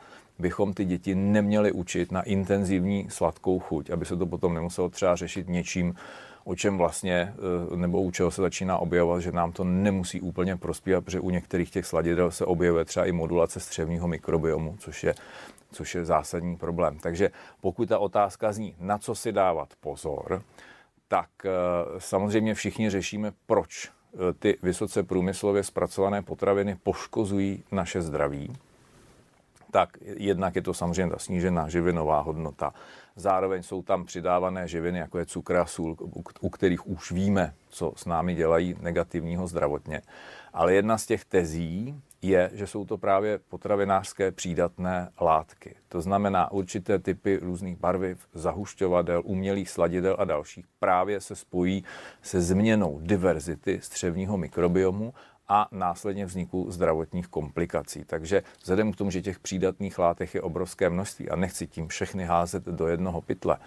bychom 0.43 0.73
ty 0.73 0.85
děti 0.85 1.15
neměli 1.15 1.71
učit 1.71 2.11
na 2.11 2.21
intenzivní 2.21 3.07
sladkou 3.09 3.59
chuť, 3.59 3.89
aby 3.89 4.05
se 4.05 4.17
to 4.17 4.25
potom 4.25 4.53
nemuselo 4.53 4.89
třeba 4.89 5.15
řešit 5.15 5.47
něčím, 5.47 5.95
o 6.43 6.55
čem 6.55 6.77
vlastně, 6.77 7.33
eh, 7.71 7.77
nebo 7.77 8.01
u 8.01 8.11
čeho 8.11 8.31
se 8.31 8.41
začíná 8.41 8.77
objevovat, 8.77 9.21
že 9.21 9.31
nám 9.31 9.51
to 9.51 9.63
nemusí 9.63 10.21
úplně 10.21 10.57
prospívat, 10.57 11.05
protože 11.05 11.19
u 11.19 11.29
některých 11.29 11.71
těch 11.71 11.85
sladidel 11.85 12.31
se 12.31 12.45
objevuje 12.45 12.85
třeba 12.85 13.05
i 13.05 13.11
modulace 13.11 13.59
střevního 13.59 14.07
mikrobiomu, 14.07 14.75
což 14.79 15.03
je, 15.03 15.15
což 15.71 15.95
je 15.95 16.05
zásadní 16.05 16.57
problém. 16.57 16.99
Takže 16.99 17.31
pokud 17.61 17.89
ta 17.89 17.99
otázka 17.99 18.51
zní, 18.51 18.75
na 18.79 18.97
co 18.97 19.15
si 19.15 19.31
dávat 19.31 19.69
pozor, 19.79 20.41
tak 21.07 21.29
eh, 21.45 21.49
samozřejmě 21.97 22.53
všichni 22.53 22.89
řešíme, 22.89 23.31
proč 23.45 23.87
eh, 23.87 24.33
ty 24.39 24.57
vysoce 24.63 25.03
průmyslově 25.03 25.63
zpracované 25.63 26.21
potraviny 26.21 26.75
poškozují 26.83 27.63
naše 27.71 28.01
zdraví 28.01 28.51
tak 29.73 29.97
jednak 30.01 30.55
je 30.55 30.61
to 30.61 30.73
samozřejmě 30.73 31.11
ta 31.13 31.19
snížená 31.19 31.69
živinová 31.69 32.21
hodnota. 32.21 32.73
Zároveň 33.15 33.63
jsou 33.63 33.81
tam 33.81 34.05
přidávané 34.05 34.67
živiny, 34.67 34.99
jako 34.99 35.17
je 35.19 35.25
cukr 35.25 35.55
a 35.55 35.65
sůl, 35.65 35.97
u 36.41 36.49
kterých 36.49 36.87
už 36.87 37.11
víme, 37.11 37.53
co 37.69 37.93
s 37.95 38.05
námi 38.05 38.35
dělají 38.35 38.75
negativního 38.81 39.47
zdravotně. 39.47 40.01
Ale 40.53 40.73
jedna 40.73 40.97
z 40.97 41.05
těch 41.05 41.25
tezí 41.25 42.01
je, 42.21 42.49
že 42.53 42.67
jsou 42.67 42.85
to 42.85 42.97
právě 42.97 43.39
potravinářské 43.49 44.31
přídatné 44.31 45.09
látky. 45.21 45.75
To 45.89 46.01
znamená 46.01 46.51
určité 46.51 46.99
typy 46.99 47.39
různých 47.41 47.77
barviv, 47.77 48.27
zahušťovadel, 48.33 49.21
umělých 49.25 49.69
sladidel 49.69 50.15
a 50.19 50.25
dalších 50.25 50.65
právě 50.79 51.21
se 51.21 51.35
spojí 51.35 51.83
se 52.21 52.41
změnou 52.41 52.99
diverzity 53.01 53.79
střevního 53.81 54.37
mikrobiomu 54.37 55.13
a 55.53 55.67
následně 55.71 56.25
vzniku 56.25 56.71
zdravotních 56.71 57.27
komplikací. 57.27 58.03
Takže 58.05 58.43
vzhledem 58.61 58.91
k 58.91 58.95
tomu, 58.95 59.11
že 59.11 59.21
těch 59.21 59.39
přídatných 59.39 59.99
látek 59.99 60.33
je 60.33 60.41
obrovské 60.41 60.89
množství 60.89 61.29
a 61.29 61.35
nechci 61.35 61.67
tím 61.67 61.87
všechny 61.87 62.25
házet 62.25 62.63
do 62.63 62.87
jednoho 62.87 63.21
pytle, 63.21 63.57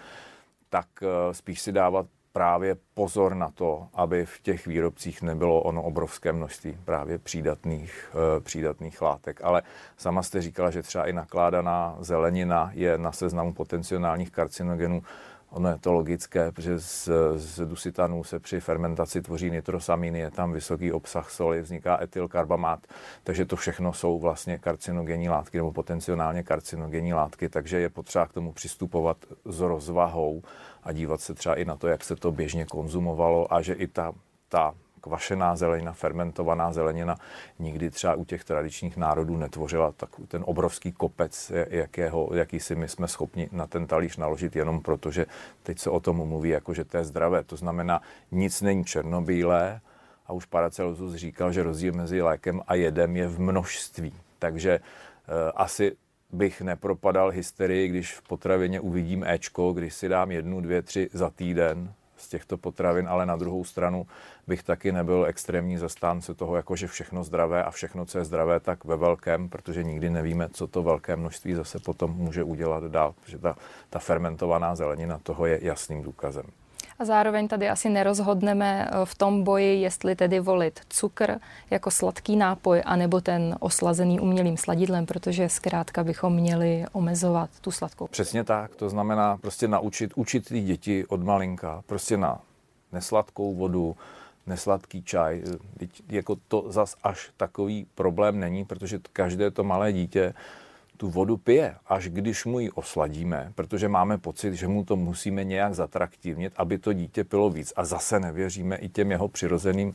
tak 0.71 0.87
eh, 1.02 1.35
spíš 1.35 1.61
si 1.61 1.73
dávat 1.73 2.07
právě 2.33 2.76
pozor 2.95 3.35
na 3.35 3.50
to, 3.50 3.88
aby 3.95 4.26
v 4.26 4.40
těch 4.40 4.66
výrobcích 4.66 5.23
nebylo 5.23 5.62
ono 5.62 5.83
obrovské 5.83 6.33
množství 6.33 6.78
právě 6.85 7.19
přídatných, 7.19 8.11
eh, 8.14 8.40
přídatných 8.40 9.02
látek. 9.02 9.40
Ale 9.45 9.62
sama 9.97 10.23
jste 10.23 10.43
říkala, 10.43 10.71
že 10.71 10.83
třeba 10.83 11.07
i 11.07 11.12
nakládaná 11.12 11.97
zelenina 12.00 12.71
je 12.75 12.99
na 12.99 13.12
seznamu 13.12 13.52
potenciálních 13.52 14.31
karcinogenů. 14.31 15.02
Ono 15.50 15.69
je 15.69 15.79
to 15.79 15.93
logické, 15.93 16.53
protože 16.53 16.81
z, 16.81 17.09
z 17.37 17.67
dusitanů 17.67 18.25
se 18.25 18.41
při 18.41 18.61
fermentaci 18.61 19.23
tvoří 19.23 19.50
nitrosamíny, 19.50 20.19
je 20.19 20.31
tam 20.31 20.53
vysoký 20.53 20.93
obsah 20.93 21.31
soli, 21.31 21.62
vzniká 21.62 22.03
etylkarbamát, 22.03 22.87
takže 23.25 23.45
to 23.45 23.57
všechno 23.57 23.93
jsou 23.93 24.19
vlastně 24.19 24.59
karcinogenní 24.59 25.29
látky 25.29 25.57
nebo 25.57 25.73
potenciálně 25.73 26.43
karcinogenní 26.43 27.15
látky, 27.15 27.49
takže 27.49 27.81
je 27.81 27.88
potřeba 27.88 28.26
k 28.26 28.33
tomu 28.33 28.53
přistupovat 28.53 29.17
s 29.45 29.61
rozvahou 29.61 30.43
a 30.83 30.93
dívat 30.93 31.21
se 31.21 31.35
třeba 31.35 31.55
i 31.55 31.65
na 31.65 31.76
to, 31.76 31.88
jak 31.88 32.05
se 32.05 32.17
to 32.17 32.33
běžně 32.33 32.65
konzumovalo 32.65 33.55
a 33.55 33.62
že 33.62 33.75
i 33.75 33.87
ta, 33.87 34.12
ta 34.49 34.75
kvašená 35.06 35.56
zelenina, 35.56 35.92
fermentovaná 35.92 36.72
zelenina 36.72 37.16
nikdy 37.58 37.90
třeba 37.90 38.14
u 38.14 38.25
těch 38.25 38.44
tradičních 38.44 38.96
národů 38.96 39.36
netvořila 39.36 39.92
tak 39.92 40.10
ten 40.28 40.42
obrovský 40.46 40.92
kopec, 40.92 41.52
jakého, 41.70 42.30
jaký 42.34 42.60
si 42.60 42.75
my 42.75 42.88
jsme 42.88 43.08
schopni 43.08 43.48
na 43.52 43.66
ten 43.66 43.86
talíř 43.86 44.16
naložit 44.16 44.56
jenom 44.56 44.82
proto, 44.82 45.10
že 45.10 45.26
teď 45.62 45.78
se 45.78 45.90
o 45.90 46.00
tom 46.00 46.16
mluví 46.16 46.50
jako, 46.50 46.75
že 46.75 46.84
to 46.84 46.96
je 46.96 47.04
zdravé. 47.04 47.44
To 47.44 47.56
znamená, 47.56 48.02
nic 48.32 48.62
není 48.62 48.84
černobílé 48.84 49.80
a 50.26 50.32
už 50.32 50.44
Paracelsus 50.44 51.14
říkal, 51.14 51.52
že 51.52 51.62
rozdíl 51.62 51.92
mezi 51.92 52.22
lékem 52.22 52.62
a 52.66 52.75
jedem 52.75 53.16
je 53.16 53.26
v 53.28 53.40
množství. 53.40 54.12
Takže 54.38 54.72
e, 54.72 54.80
asi 55.54 55.96
bych 56.32 56.62
nepropadal 56.62 57.30
hysterii, 57.30 57.88
když 57.88 58.14
v 58.14 58.22
potravině 58.22 58.80
uvidím 58.80 59.25
Ečko, 59.25 59.72
když 59.72 59.94
si 59.94 60.08
dám 60.08 60.30
jednu, 60.30 60.60
dvě, 60.60 60.82
tři 60.82 61.08
za 61.12 61.30
týden, 61.30 61.94
z 62.26 62.28
těchto 62.28 62.56
potravin, 62.56 63.09
ale 63.09 63.26
na 63.26 63.37
druhou 63.37 63.64
stranu 63.64 64.06
bych 64.47 64.62
taky 64.62 64.92
nebyl 64.92 65.26
extrémní 65.26 65.78
zastánce 65.78 66.35
toho, 66.35 66.56
jako 66.56 66.76
že 66.76 66.87
všechno 66.87 67.25
zdravé 67.25 67.64
a 67.64 67.71
všechno, 67.71 68.06
co 68.06 68.18
je 68.18 68.25
zdravé, 68.25 68.61
tak 68.61 68.85
ve 68.85 68.97
velkém, 68.97 69.49
protože 69.49 69.85
nikdy 69.85 70.11
nevíme, 70.11 70.49
co 70.49 70.66
to 70.66 70.83
velké 70.83 71.16
množství 71.16 71.54
zase 71.54 71.78
potom 71.78 72.11
může 72.11 72.42
udělat 72.42 72.85
dál, 72.85 73.14
protože 73.21 73.38
ta, 73.38 73.56
ta 73.90 73.99
fermentovaná 73.99 74.75
zelenina 74.75 75.18
toho 75.23 75.47
je 75.47 75.59
jasným 75.62 76.02
důkazem. 76.02 76.47
A 76.99 77.05
zároveň 77.05 77.49
tady 77.49 77.69
asi 77.69 77.88
nerozhodneme 77.88 78.88
eh, 78.88 79.05
v 79.05 79.15
tom 79.15 79.45
boji, 79.45 79.81
jestli 79.81 80.17
tedy 80.17 80.41
volit 80.41 80.81
cukr 80.88 81.38
jako 81.71 81.91
sladký 81.91 82.37
nápoj, 82.37 82.83
anebo 82.85 83.21
ten 83.21 83.57
oslazený 83.61 84.21
umělým 84.21 84.57
sladidlem, 84.57 85.07
protože 85.07 85.49
zkrátka 85.49 86.05
bychom 86.05 86.35
měli 86.35 86.85
omezovat 86.93 87.50
tu 87.61 87.71
sladkou. 87.71 88.07
Přesně 88.07 88.45
tak, 88.45 88.75
to 88.75 88.88
znamená 88.88 89.37
prostě 89.37 89.69
naučit, 89.69 90.12
učit 90.17 90.45
ty 90.45 90.61
děti 90.61 91.07
od 91.09 91.23
malinka, 91.23 91.83
prostě 91.87 92.17
na 92.17 92.41
nesladkou 92.93 93.55
vodu, 93.55 93.97
nesladký 94.47 95.03
čaj. 95.03 95.43
Jako 96.09 96.37
to 96.49 96.65
zas 96.69 96.97
až 97.03 97.31
takový 97.37 97.87
problém 97.95 98.41
není, 98.41 98.65
protože 98.65 99.00
každé 99.12 99.50
to 99.50 99.65
malé 99.65 99.93
dítě 99.93 100.35
tu 100.97 101.11
vodu 101.11 101.37
pije, 101.37 101.75
až 101.87 102.09
když 102.09 102.45
mu 102.45 102.61
ji 102.61 102.71
osladíme, 102.71 103.53
protože 103.55 103.88
máme 103.88 104.19
pocit, 104.19 104.55
že 104.55 104.69
mu 104.69 104.85
to 104.85 104.97
musíme 104.97 105.45
nějak 105.45 105.75
zatraktivnit, 105.75 106.53
aby 106.57 106.79
to 106.79 106.93
dítě 106.93 107.25
pilo 107.25 107.50
víc. 107.50 107.73
A 107.76 107.85
zase 107.85 108.21
nevěříme 108.21 108.76
i 108.76 108.88
těm 108.88 109.11
jeho 109.11 109.29
přirozeným 109.29 109.95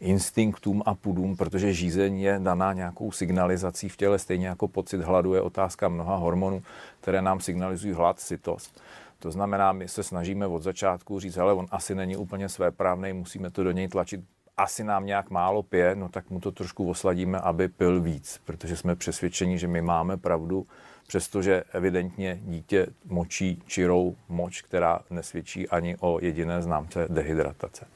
instinktům 0.00 0.82
a 0.86 0.94
pudům, 0.94 1.36
protože 1.36 1.72
žízeň 1.72 2.18
je 2.18 2.38
daná 2.42 2.72
nějakou 2.72 3.12
signalizací 3.12 3.88
v 3.88 3.96
těle, 3.96 4.18
stejně 4.18 4.46
jako 4.46 4.68
pocit 4.68 5.00
hladu 5.00 5.34
je 5.34 5.40
otázka 5.40 5.88
mnoha 5.88 6.16
hormonů, 6.16 6.62
které 7.00 7.22
nám 7.22 7.40
signalizují 7.40 7.94
hlad, 7.94 8.20
sytost. 8.20 8.80
To 9.18 9.30
znamená, 9.30 9.72
my 9.72 9.88
se 9.88 10.02
snažíme 10.02 10.46
od 10.46 10.62
začátku 10.62 11.20
říct, 11.20 11.36
ale 11.36 11.52
on 11.52 11.66
asi 11.70 11.94
není 11.94 12.16
úplně 12.16 12.48
svéprávný, 12.48 13.12
musíme 13.12 13.50
to 13.50 13.64
do 13.64 13.70
něj 13.70 13.88
tlačit, 13.88 14.20
asi 14.56 14.84
nám 14.84 15.06
nějak 15.06 15.30
málo 15.30 15.62
pije, 15.62 15.94
no 15.94 16.08
tak 16.08 16.30
mu 16.30 16.40
to 16.40 16.52
trošku 16.52 16.90
osladíme, 16.90 17.38
aby 17.38 17.68
pil 17.68 18.00
víc, 18.00 18.40
protože 18.44 18.76
jsme 18.76 18.96
přesvědčeni, 18.96 19.58
že 19.58 19.68
my 19.68 19.82
máme 19.82 20.16
pravdu, 20.16 20.66
přestože 21.06 21.64
evidentně 21.72 22.38
dítě 22.42 22.86
močí 23.04 23.62
čirou 23.66 24.16
moč, 24.28 24.62
která 24.62 25.00
nesvědčí 25.10 25.68
ani 25.68 25.96
o 26.00 26.18
jediné 26.22 26.62
známce 26.62 27.06
dehydratace. 27.10 27.86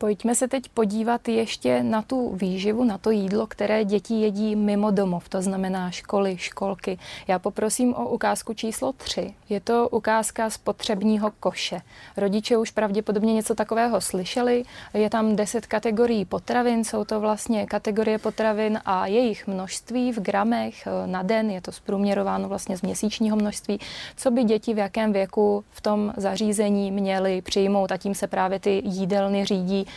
Pojďme 0.00 0.34
se 0.34 0.48
teď 0.48 0.68
podívat 0.68 1.28
ještě 1.28 1.82
na 1.82 2.02
tu 2.02 2.30
výživu, 2.34 2.84
na 2.84 2.98
to 2.98 3.10
jídlo, 3.10 3.46
které 3.46 3.84
děti 3.84 4.14
jedí 4.14 4.56
mimo 4.56 4.90
domov, 4.90 5.28
to 5.28 5.42
znamená 5.42 5.90
školy, 5.90 6.36
školky. 6.38 6.98
Já 7.28 7.38
poprosím 7.38 7.94
o 7.94 8.08
ukázku 8.08 8.54
číslo 8.54 8.92
3. 8.92 9.34
Je 9.48 9.60
to 9.60 9.88
ukázka 9.88 10.50
spotřebního 10.50 11.32
koše. 11.40 11.80
Rodiče 12.16 12.56
už 12.56 12.70
pravděpodobně 12.70 13.34
něco 13.34 13.54
takového 13.54 14.00
slyšeli. 14.00 14.62
Je 14.94 15.10
tam 15.10 15.36
10 15.36 15.66
kategorií 15.66 16.24
potravin, 16.24 16.84
jsou 16.84 17.04
to 17.04 17.20
vlastně 17.20 17.66
kategorie 17.66 18.18
potravin 18.18 18.80
a 18.84 19.06
jejich 19.06 19.46
množství 19.46 20.12
v 20.12 20.20
gramech 20.20 20.86
eh, 20.86 21.06
na 21.06 21.22
den, 21.22 21.50
je 21.50 21.60
to 21.60 21.72
zprůměrováno 21.72 22.48
vlastně 22.48 22.76
z 22.76 22.82
měsíčního 22.82 23.36
množství, 23.36 23.80
co 24.16 24.30
by 24.30 24.44
děti 24.44 24.74
v 24.74 24.78
jakém 24.78 25.12
věku 25.12 25.64
v 25.70 25.80
tom 25.80 26.12
zařízení 26.16 26.90
měly 26.90 27.42
přijmout 27.42 27.92
a 27.92 27.96
tím 27.96 28.14
se 28.14 28.26
právě 28.26 28.60
ty 28.60 28.82
jídelny 28.84 29.44
řídí 29.44 29.87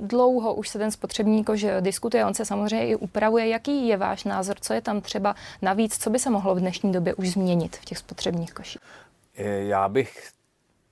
dlouho 0.00 0.54
už 0.54 0.68
se 0.68 0.78
ten 0.78 0.90
spotřební 0.90 1.44
kož 1.44 1.66
diskutuje, 1.80 2.26
on 2.26 2.34
se 2.34 2.44
samozřejmě 2.44 2.86
i 2.86 2.96
upravuje. 2.96 3.48
Jaký 3.48 3.88
je 3.88 3.96
váš 3.96 4.24
názor, 4.24 4.56
co 4.60 4.72
je 4.72 4.80
tam 4.80 5.00
třeba 5.00 5.34
navíc, 5.62 5.98
co 5.98 6.10
by 6.10 6.18
se 6.18 6.30
mohlo 6.30 6.54
v 6.54 6.60
dnešní 6.60 6.92
době 6.92 7.14
už 7.14 7.30
změnit 7.30 7.76
v 7.76 7.84
těch 7.84 7.98
spotřebních 7.98 8.52
koších? 8.52 8.82
Eh, 9.36 9.44
já 9.44 9.88
bych 9.88 10.30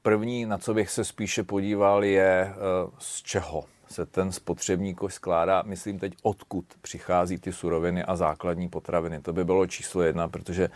první, 0.02 0.46
na 0.46 0.58
co 0.58 0.74
bych 0.74 0.90
se 0.90 1.04
spíše 1.04 1.42
podíval, 1.42 2.04
je 2.04 2.52
eh, 2.52 2.54
z 2.98 3.22
čeho 3.22 3.64
se 3.90 4.06
ten 4.06 4.32
spotřební 4.32 4.94
koš 4.94 5.14
skládá, 5.14 5.62
myslím 5.66 5.98
teď, 5.98 6.12
odkud 6.22 6.64
přichází 6.80 7.38
ty 7.38 7.52
suroviny 7.52 8.04
a 8.04 8.16
základní 8.16 8.68
potraviny. 8.68 9.20
To 9.20 9.32
by 9.32 9.44
bylo 9.44 9.66
číslo 9.66 10.02
jedna, 10.02 10.28
protože 10.28 10.68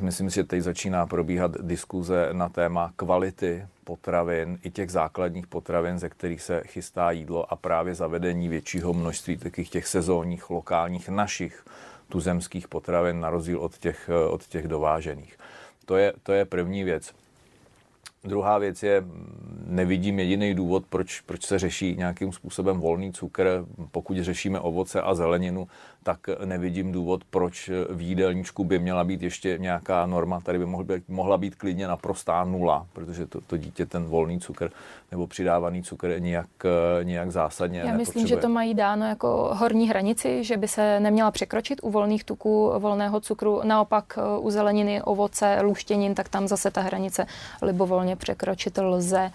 myslím 0.00 0.30
si, 0.30 0.34
že 0.34 0.44
teď 0.44 0.62
začíná 0.62 1.06
probíhat 1.06 1.50
diskuze 1.60 2.28
na 2.32 2.48
téma 2.48 2.92
kvality 2.96 3.66
potravin, 3.84 4.58
i 4.62 4.70
těch 4.70 4.90
základních 4.90 5.46
potravin, 5.46 5.98
ze 5.98 6.08
kterých 6.08 6.42
se 6.42 6.62
chystá 6.66 7.10
jídlo 7.10 7.52
a 7.52 7.56
právě 7.56 7.94
zavedení 7.94 8.48
většího 8.48 8.92
množství 8.92 9.36
takových 9.36 9.70
těch 9.70 9.86
sezónních, 9.86 10.50
lokálních, 10.50 11.08
našich 11.08 11.64
tuzemských 12.08 12.68
potravin 12.68 13.20
na 13.20 13.30
rozdíl 13.30 13.58
od 13.58 13.78
těch, 13.78 14.08
eh, 14.08 14.28
od 14.28 14.46
těch 14.46 14.68
dovážených. 14.68 15.38
To 15.84 15.96
je, 15.96 16.12
to 16.22 16.32
je 16.32 16.44
první 16.44 16.84
věc. 16.84 17.12
Druhá 18.24 18.58
věc 18.58 18.82
je, 18.82 19.04
nevidím 19.66 20.18
jediný 20.18 20.54
důvod, 20.54 20.84
proč, 20.90 21.20
proč 21.20 21.46
se 21.46 21.58
řeší 21.58 21.96
nějakým 21.96 22.32
způsobem 22.32 22.80
volný 22.80 23.12
cukr. 23.12 23.64
Pokud 23.90 24.18
řešíme 24.18 24.60
ovoce 24.60 25.02
a 25.02 25.14
zeleninu, 25.14 25.68
tak 26.02 26.18
nevidím 26.44 26.92
důvod, 26.92 27.24
proč 27.30 27.70
v 27.90 28.00
jídelníčku 28.00 28.64
by 28.64 28.78
měla 28.78 29.04
být 29.04 29.22
ještě 29.22 29.58
nějaká 29.58 30.06
norma. 30.06 30.40
Tady 30.40 30.58
by 30.58 30.66
mohl 30.66 30.84
být, 30.84 31.08
mohla 31.08 31.38
být 31.38 31.54
klidně 31.54 31.88
naprostá 31.88 32.44
nula, 32.44 32.86
protože 32.92 33.26
to, 33.26 33.40
to 33.40 33.56
dítě 33.56 33.86
ten 33.86 34.04
volný 34.04 34.40
cukr 34.40 34.70
nebo 35.10 35.26
přidávaný 35.26 35.82
cukr 35.82 36.16
nějak, 36.18 36.48
nějak 37.02 37.32
zásadně 37.32 37.80
Já 37.80 37.92
myslím, 37.96 38.26
že 38.26 38.36
to 38.36 38.48
mají 38.48 38.74
dáno 38.74 39.06
jako 39.06 39.50
horní 39.52 39.88
hranici, 39.88 40.44
že 40.44 40.56
by 40.56 40.68
se 40.68 41.00
neměla 41.00 41.30
překročit 41.30 41.80
u 41.82 41.90
volných 41.90 42.24
tuků 42.24 42.72
volného 42.78 43.20
cukru. 43.20 43.60
Naopak 43.64 44.18
u 44.38 44.50
zeleniny, 44.50 45.02
ovoce, 45.02 45.58
luštěnin, 45.62 46.14
tak 46.14 46.28
tam 46.28 46.48
zase 46.48 46.70
ta 46.70 46.80
hranice 46.80 47.26
libovolně 47.62 48.09
překročit 48.16 48.78
lze 48.78 49.30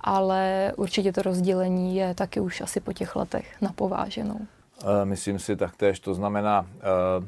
ale 0.00 0.72
určitě 0.76 1.12
to 1.12 1.22
rozdělení 1.22 1.96
je 1.96 2.14
taky 2.14 2.40
už 2.40 2.60
asi 2.60 2.80
po 2.80 2.92
těch 2.92 3.16
letech 3.16 3.62
napováženou. 3.62 4.40
Eh, 4.82 5.04
myslím 5.04 5.38
si 5.38 5.56
taktéž. 5.56 6.00
To 6.00 6.14
znamená, 6.14 6.66
eh, 6.76 7.26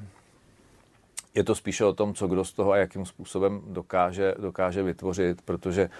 je 1.35 1.45
to 1.45 1.55
spíše 1.55 1.85
o 1.85 1.93
tom, 1.93 2.15
co 2.15 2.29
kdo 2.29 2.45
z 2.45 2.53
toho 2.53 2.73
a 2.73 2.77
jakým 2.77 3.07
způsobem 3.07 3.61
dokáže, 3.67 4.35
dokáže 4.39 4.83
vytvořit, 4.83 5.43
protože 5.43 5.91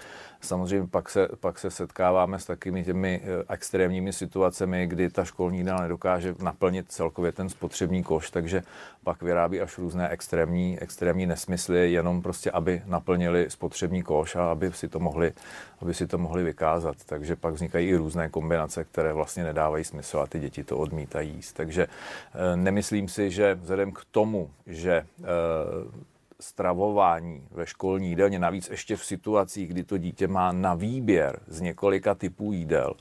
Samozřejmě 0.43 0.87
pak 0.87 1.09
se, 1.09 1.27
pak 1.39 1.59
se 1.59 1.71
setkáváme 1.71 2.39
s 2.39 2.45
takými 2.45 2.83
těmi 2.83 3.21
eh, 3.23 3.53
extrémními 3.53 4.13
situacemi, 4.13 4.87
kdy 4.87 5.09
ta 5.09 5.23
školní 5.23 5.57
jídla 5.57 5.81
nedokáže 5.81 6.35
naplnit 6.41 6.91
celkově 6.91 7.31
ten 7.31 7.49
spotřební 7.49 8.03
koš, 8.03 8.29
takže 8.29 8.63
pak 9.03 9.21
vyrábí 9.21 9.61
až 9.61 9.77
různé 9.77 10.09
extrémní, 10.09 10.79
extrémní 10.79 11.25
nesmysly, 11.25 11.91
jenom 11.91 12.21
prostě, 12.21 12.51
aby 12.51 12.81
naplnili 12.85 13.49
spotřební 13.49 14.03
koš 14.03 14.35
a 14.35 14.51
aby 14.51 14.71
si 14.71 14.87
to 14.87 14.99
mohli, 14.99 15.33
aby 15.81 15.93
si 15.93 16.07
to 16.07 16.17
mohli 16.17 16.43
vykázat. 16.43 16.95
Takže 17.05 17.35
pak 17.35 17.53
vznikají 17.53 17.89
i 17.89 17.95
různé 17.95 18.29
kombinace, 18.29 18.83
které 18.83 19.13
vlastně 19.13 19.43
nedávají 19.43 19.83
smysl 19.83 20.19
a 20.19 20.27
ty 20.27 20.39
děti 20.39 20.63
to 20.63 20.77
odmítají 20.77 21.29
jíst. 21.29 21.53
Takže 21.53 21.87
eh, 21.87 22.57
nemyslím 22.57 23.07
si, 23.07 23.31
že 23.31 23.55
vzhledem 23.55 23.91
k 23.91 24.01
tomu, 24.11 24.49
že 24.67 24.93
eh, 24.93 26.12
stravování 26.43 27.47
ve 27.51 27.65
školní 27.65 28.09
jídelně, 28.09 28.39
navíc 28.39 28.69
ještě 28.69 28.95
v 28.95 29.05
situacích, 29.05 29.69
kdy 29.69 29.83
to 29.83 29.97
dítě 29.97 30.27
má 30.27 30.51
na 30.51 30.73
výběr 30.73 31.39
z 31.47 31.61
několika 31.61 32.15
typů 32.15 32.53
jídel, 32.53 32.93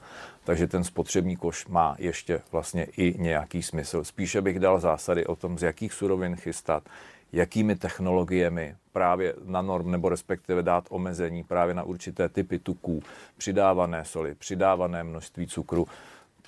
takže 0.44 0.66
ten 0.66 0.84
spotřební 0.84 1.36
koš 1.36 1.66
má 1.66 1.96
ještě 1.98 2.40
vlastně 2.52 2.84
i 2.96 3.14
nějaký 3.18 3.62
smysl. 3.62 4.04
Spíše 4.04 4.40
bych 4.42 4.58
dal 4.58 4.80
zásady 4.80 5.26
o 5.26 5.36
tom, 5.36 5.58
z 5.58 5.62
jakých 5.62 5.92
surovin 5.92 6.36
chystat, 6.36 6.88
jakými 7.32 7.76
technologiemi 7.76 8.76
právě 8.92 9.34
na 9.44 9.62
norm 9.62 9.90
nebo 9.90 10.08
respektive 10.08 10.62
dát 10.62 10.84
omezení 10.90 11.44
právě 11.44 11.74
na 11.74 11.82
určité 11.82 12.28
typy 12.28 12.58
tuků, 12.58 13.02
přidávané 13.36 14.04
soli, 14.04 14.34
přidávané 14.34 15.04
množství 15.04 15.46
cukru. 15.46 15.86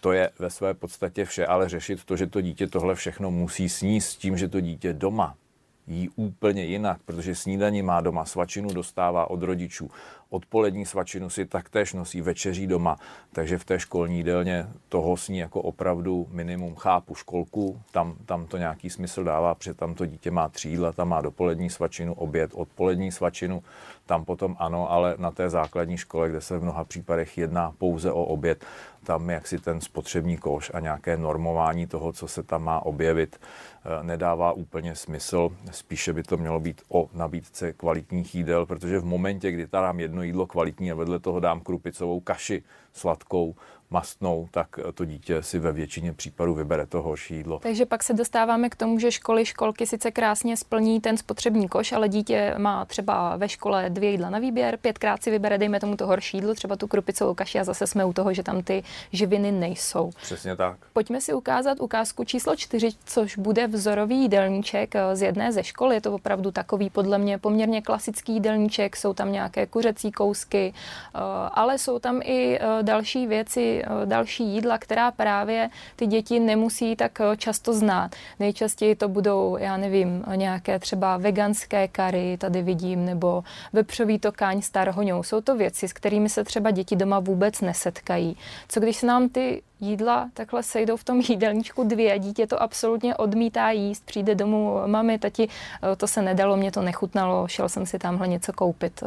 To 0.00 0.12
je 0.12 0.30
ve 0.38 0.50
své 0.50 0.74
podstatě 0.74 1.24
vše, 1.24 1.46
ale 1.46 1.68
řešit 1.68 2.04
to, 2.04 2.16
že 2.16 2.26
to 2.26 2.40
dítě 2.40 2.66
tohle 2.66 2.94
všechno 2.94 3.30
musí 3.30 3.68
sníst 3.68 4.08
s 4.08 4.16
tím, 4.16 4.36
že 4.36 4.48
to 4.48 4.60
dítě 4.60 4.92
doma 4.92 5.36
jí 5.86 6.08
úplně 6.16 6.64
jinak, 6.64 7.00
protože 7.04 7.34
snídaní 7.34 7.82
má 7.82 8.00
doma, 8.00 8.24
svačinu 8.24 8.72
dostává 8.72 9.30
od 9.30 9.42
rodičů, 9.42 9.90
odpolední 10.30 10.86
svačinu 10.86 11.30
si 11.30 11.46
taktéž 11.46 11.92
nosí 11.92 12.20
večeří 12.20 12.66
doma, 12.66 12.98
takže 13.32 13.58
v 13.58 13.64
té 13.64 13.80
školní 13.80 14.16
jídelně 14.16 14.66
toho 14.88 15.16
sní 15.16 15.38
jako 15.38 15.62
opravdu 15.62 16.26
minimum. 16.30 16.74
Chápu 16.74 17.14
školku, 17.14 17.80
tam, 17.92 18.16
tam 18.26 18.46
to 18.46 18.56
nějaký 18.56 18.90
smysl 18.90 19.24
dává, 19.24 19.54
protože 19.54 19.74
tam 19.74 19.94
to 19.94 20.06
dítě 20.06 20.30
má 20.30 20.48
tři 20.48 20.68
jídla, 20.68 20.92
tam 20.92 21.08
má 21.08 21.20
dopolední 21.20 21.70
svačinu, 21.70 22.14
oběd, 22.14 22.50
odpolední 22.54 23.12
svačinu, 23.12 23.62
tam 24.06 24.24
potom 24.24 24.56
ano, 24.58 24.90
ale 24.90 25.14
na 25.18 25.30
té 25.30 25.50
základní 25.50 25.96
škole, 25.96 26.28
kde 26.28 26.40
se 26.40 26.58
v 26.58 26.62
mnoha 26.62 26.84
případech 26.84 27.38
jedná 27.38 27.72
pouze 27.78 28.12
o 28.12 28.24
oběd, 28.24 28.64
tam 29.04 29.30
jaksi 29.30 29.58
ten 29.58 29.80
spotřební 29.80 30.36
koš 30.36 30.70
a 30.74 30.80
nějaké 30.80 31.16
normování 31.16 31.86
toho, 31.86 32.12
co 32.12 32.28
se 32.28 32.42
tam 32.42 32.64
má 32.64 32.80
objevit, 32.80 33.40
eh, 33.40 34.04
nedává 34.04 34.52
úplně 34.52 34.94
smysl. 34.94 35.50
Spíše 35.70 36.12
by 36.12 36.22
to 36.22 36.36
mělo 36.36 36.60
být 36.60 36.82
o 36.88 37.08
nabídce 37.14 37.72
kvalitních 37.72 38.34
jídel, 38.34 38.66
protože 38.66 38.98
v 38.98 39.04
momentě, 39.04 39.50
kdy 39.50 39.66
tam 39.66 39.82
dám 39.82 40.00
jedno 40.00 40.22
jídlo 40.22 40.46
kvalitní 40.46 40.92
a 40.92 40.94
vedle 40.94 41.18
toho 41.18 41.40
dám 41.40 41.60
krupicovou 41.60 42.20
kaši 42.20 42.62
sladkou, 42.92 43.54
mastnou, 43.90 44.48
tak 44.50 44.68
to 44.94 45.04
dítě 45.04 45.42
si 45.42 45.58
ve 45.58 45.72
většině 45.72 46.12
případů 46.12 46.54
vybere 46.54 46.86
to 46.86 47.02
horší 47.02 47.36
jídlo. 47.36 47.58
Takže 47.58 47.86
pak 47.86 48.02
se 48.02 48.14
dostáváme 48.14 48.68
k 48.68 48.76
tomu, 48.76 48.98
že 48.98 49.12
školy, 49.12 49.46
školky 49.46 49.86
sice 49.86 50.10
krásně 50.10 50.56
splní 50.56 51.00
ten 51.00 51.16
spotřební 51.16 51.68
koš, 51.68 51.92
ale 51.92 52.08
dítě 52.08 52.54
má 52.58 52.84
třeba 52.84 53.36
ve 53.36 53.48
škole 53.48 53.90
dvě 53.90 54.10
jídla 54.10 54.30
na 54.30 54.38
výběr, 54.38 54.76
pětkrát 54.76 55.22
si 55.22 55.30
vybere, 55.30 55.58
dejme 55.58 55.80
tomu 55.80 55.96
to 55.96 56.06
horší 56.06 56.36
jídlo, 56.36 56.54
třeba 56.54 56.76
tu 56.76 56.86
krupicovou 56.86 57.34
kaši 57.34 57.58
a 57.60 57.64
zase 57.64 57.86
jsme 57.86 58.04
u 58.04 58.12
toho, 58.12 58.34
že 58.34 58.42
tam 58.42 58.62
ty 58.62 58.82
živiny 59.12 59.52
nejsou. 59.52 60.10
Přesně 60.22 60.56
tak. 60.56 60.76
Pojďme 60.92 61.20
si 61.20 61.34
ukázat 61.34 61.80
ukázku 61.80 62.24
číslo 62.24 62.56
čtyři, 62.56 62.88
což 63.04 63.36
bude 63.36 63.66
vzorový 63.66 64.22
jídelníček 64.22 64.96
eh, 64.96 65.16
z 65.16 65.22
jedné 65.22 65.52
ze 65.52 65.64
škol. 65.64 65.92
Je 65.92 66.00
to 66.00 66.14
opravdu 66.14 66.50
takový 66.50 66.90
podle 66.90 67.18
mě 67.18 67.38
poměrně 67.38 67.82
klasický 67.82 68.32
jídelníček, 68.32 68.96
jsou 68.96 69.14
tam 69.14 69.32
nějaké 69.32 69.66
kuřecí 69.66 70.12
kousky, 70.12 70.74
eh, 70.74 71.18
ale 71.52 71.78
jsou 71.78 71.98
tam 71.98 72.20
i 72.22 72.58
eh, 72.60 72.82
další 72.82 73.26
věci, 73.26 73.73
eh, 73.82 73.86
další 74.04 74.44
jídla, 74.44 74.78
která 74.78 75.10
právě 75.10 75.70
ty 75.96 76.06
děti 76.06 76.40
nemusí 76.40 76.96
tak 76.96 77.20
eh, 77.20 77.36
často 77.36 77.72
znát. 77.72 78.10
Nejčastěji 78.40 78.94
to 78.96 79.08
budou, 79.08 79.56
já 79.56 79.76
nevím, 79.76 80.24
nějaké 80.34 80.78
třeba 80.78 81.16
veganské 81.16 81.88
kary, 81.88 82.36
tady 82.40 82.62
vidím, 82.62 83.04
nebo 83.04 83.44
vepřový 83.72 84.18
tokáň 84.18 84.62
s 84.62 84.70
tarhoňou. 84.70 85.22
Jsou 85.22 85.40
to 85.40 85.56
věci, 85.56 85.88
s 85.88 85.92
kterými 85.92 86.28
se 86.28 86.44
třeba 86.44 86.70
děti 86.70 86.96
doma 86.96 87.18
vůbec 87.18 87.60
nesetkají. 87.60 88.36
Co 88.68 88.80
když 88.80 88.96
se 88.96 89.06
nám 89.06 89.28
ty 89.28 89.62
jídla 89.80 90.30
takhle 90.34 90.62
sejdou 90.62 90.96
v 90.96 91.04
tom 91.04 91.20
jídelníčku 91.20 91.84
dvě, 91.84 92.18
dítě 92.18 92.46
to 92.46 92.62
absolutně 92.62 93.16
odmítá 93.16 93.70
jíst, 93.70 94.04
přijde 94.04 94.34
domů, 94.34 94.78
mami, 94.86 95.18
tati, 95.18 95.48
to 95.96 96.06
se 96.06 96.22
nedalo, 96.22 96.56
mě 96.56 96.72
to 96.72 96.82
nechutnalo, 96.82 97.48
šel 97.48 97.68
jsem 97.68 97.86
si 97.86 97.98
tamhle 97.98 98.28
něco 98.28 98.52
koupit. 98.52 99.02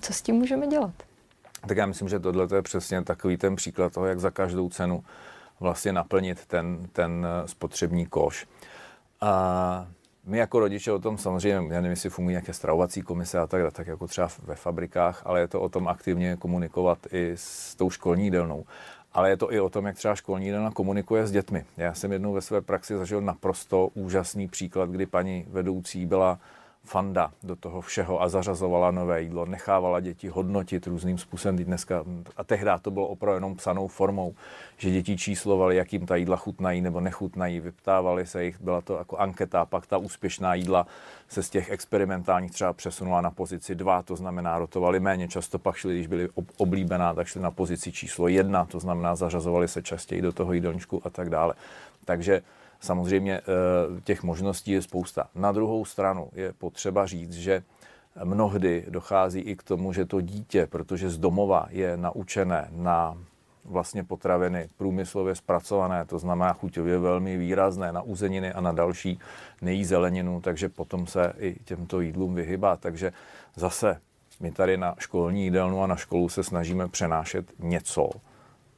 Co 0.00 0.12
s 0.12 0.22
tím 0.22 0.34
můžeme 0.34 0.66
dělat? 0.66 0.92
Tak 1.66 1.76
já 1.76 1.86
myslím, 1.86 2.08
že 2.08 2.20
tohle 2.20 2.48
je 2.54 2.62
přesně 2.62 3.04
takový 3.04 3.36
ten 3.36 3.56
příklad 3.56 3.92
toho, 3.92 4.06
jak 4.06 4.20
za 4.20 4.30
každou 4.30 4.68
cenu 4.68 5.04
vlastně 5.60 5.92
naplnit 5.92 6.46
ten, 6.46 6.88
ten 6.92 7.26
eh, 7.26 7.48
spotřební 7.48 8.06
koš. 8.06 8.46
A 9.20 9.86
my 10.24 10.38
jako 10.38 10.60
rodiče 10.60 10.92
o 10.92 10.98
tom 10.98 11.18
samozřejmě, 11.18 11.74
já 11.74 11.80
nevím, 11.80 11.90
jestli 11.90 12.10
fungují 12.10 12.32
nějaké 12.32 12.52
stravovací 12.52 13.02
komise 13.02 13.38
a 13.38 13.46
tak, 13.46 13.72
tak 13.72 13.86
jako 13.86 14.06
třeba 14.06 14.28
ve 14.42 14.54
fabrikách, 14.54 15.22
ale 15.24 15.40
je 15.40 15.48
to 15.48 15.60
o 15.60 15.68
tom 15.68 15.88
aktivně 15.88 16.36
komunikovat 16.36 16.98
i 17.12 17.32
s 17.34 17.74
tou 17.74 17.90
školní 17.90 18.24
jídelnou. 18.24 18.64
Ale 19.12 19.30
je 19.30 19.36
to 19.36 19.52
i 19.52 19.60
o 19.60 19.68
tom, 19.68 19.86
jak 19.86 19.96
třeba 19.96 20.14
školní 20.14 20.46
jídelna 20.46 20.70
komunikuje 20.70 21.26
s 21.26 21.30
dětmi. 21.30 21.64
Já 21.76 21.94
jsem 21.94 22.12
jednou 22.12 22.32
ve 22.32 22.40
své 22.40 22.60
praxi 22.60 22.96
zažil 22.96 23.20
naprosto 23.20 23.88
úžasný 23.94 24.48
příklad, 24.48 24.90
kdy 24.90 25.06
paní 25.06 25.46
vedoucí 25.48 26.06
byla 26.06 26.38
fanda 26.86 27.30
do 27.42 27.56
toho 27.56 27.80
všeho 27.80 28.22
a 28.22 28.28
zařazovala 28.28 28.90
nové 28.90 29.22
jídlo, 29.22 29.46
nechávala 29.46 30.00
děti 30.00 30.28
hodnotit 30.28 30.86
různým 30.86 31.18
způsobem. 31.18 31.56
Dneska, 31.56 32.04
a 32.36 32.44
tehdy 32.44 32.70
to 32.82 32.90
bylo 32.90 33.06
opravdu 33.06 33.36
jenom 33.36 33.56
psanou 33.56 33.88
formou, 33.88 34.34
že 34.76 34.90
děti 34.90 35.16
číslovali, 35.16 35.76
jak 35.76 35.92
jim 35.92 36.06
ta 36.06 36.16
jídla 36.16 36.36
chutnají 36.36 36.80
nebo 36.80 37.00
nechutnají, 37.00 37.60
vyptávali 37.60 38.26
se 38.26 38.44
jich, 38.44 38.60
byla 38.60 38.80
to 38.80 38.96
jako 38.96 39.16
anketa, 39.16 39.64
pak 39.64 39.86
ta 39.86 39.96
úspěšná 39.98 40.54
jídla 40.54 40.86
se 41.28 41.42
z 41.42 41.50
těch 41.50 41.70
experimentálních 41.70 42.50
třeba 42.50 42.72
přesunula 42.72 43.20
na 43.20 43.30
pozici 43.30 43.74
2, 43.74 44.02
to 44.02 44.16
znamená 44.16 44.58
rotovali 44.58 45.00
méně, 45.00 45.28
často 45.28 45.58
pak 45.58 45.76
šli, 45.76 45.94
když 45.94 46.06
byly 46.06 46.28
oblíbená, 46.56 47.14
tak 47.14 47.26
šli 47.26 47.40
na 47.40 47.50
pozici 47.50 47.92
číslo 47.92 48.28
1, 48.28 48.64
to 48.64 48.80
znamená 48.80 49.16
zařazovali 49.16 49.68
se 49.68 49.82
častěji 49.82 50.22
do 50.22 50.32
toho 50.32 50.52
jídelníčku 50.52 51.02
a 51.04 51.10
tak 51.10 51.30
dále. 51.30 51.54
Takže 52.04 52.42
Samozřejmě 52.86 53.34
eh, 53.34 53.42
těch 54.04 54.22
možností 54.22 54.70
je 54.70 54.82
spousta. 54.82 55.28
Na 55.34 55.52
druhou 55.52 55.84
stranu 55.84 56.28
je 56.32 56.52
potřeba 56.52 57.06
říct, 57.06 57.32
že 57.32 57.62
mnohdy 58.24 58.84
dochází 58.88 59.40
i 59.40 59.56
k 59.56 59.62
tomu, 59.62 59.92
že 59.92 60.04
to 60.04 60.20
dítě, 60.20 60.66
protože 60.66 61.10
z 61.10 61.18
domova 61.18 61.66
je 61.70 61.96
naučené 61.96 62.68
na 62.70 63.18
vlastně 63.64 64.04
potraviny 64.04 64.68
průmyslově 64.76 65.34
zpracované, 65.34 66.04
to 66.04 66.18
znamená 66.18 66.52
chuťově 66.52 66.98
velmi 66.98 67.36
výrazné 67.36 67.92
na 67.92 68.02
uzeniny 68.02 68.52
a 68.52 68.60
na 68.60 68.72
další, 68.72 69.18
nejí 69.62 69.84
zeleninu, 69.84 70.40
takže 70.40 70.68
potom 70.68 71.06
se 71.06 71.32
i 71.38 71.56
těmto 71.64 72.00
jídlům 72.00 72.34
vyhybá. 72.34 72.76
Takže 72.76 73.12
zase 73.56 74.00
my 74.40 74.52
tady 74.52 74.76
na 74.76 74.94
školní 74.98 75.44
jídelnu 75.44 75.82
a 75.82 75.86
na 75.86 75.96
školu 75.96 76.28
se 76.28 76.44
snažíme 76.44 76.88
přenášet 76.88 77.52
něco, 77.58 78.10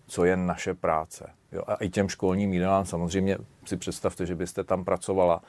co 0.09 0.25
je 0.25 0.37
naše 0.37 0.75
práce. 0.75 1.31
Jo, 1.53 1.63
a 1.67 1.75
i 1.75 1.89
těm 1.89 2.09
školním 2.09 2.53
jídelám 2.53 2.87
samozřejmě 2.87 3.39
si 3.65 3.77
představte, 3.77 4.27
že 4.27 4.35
byste 4.35 4.65
tam 4.65 4.85
pracovala, 4.85 5.43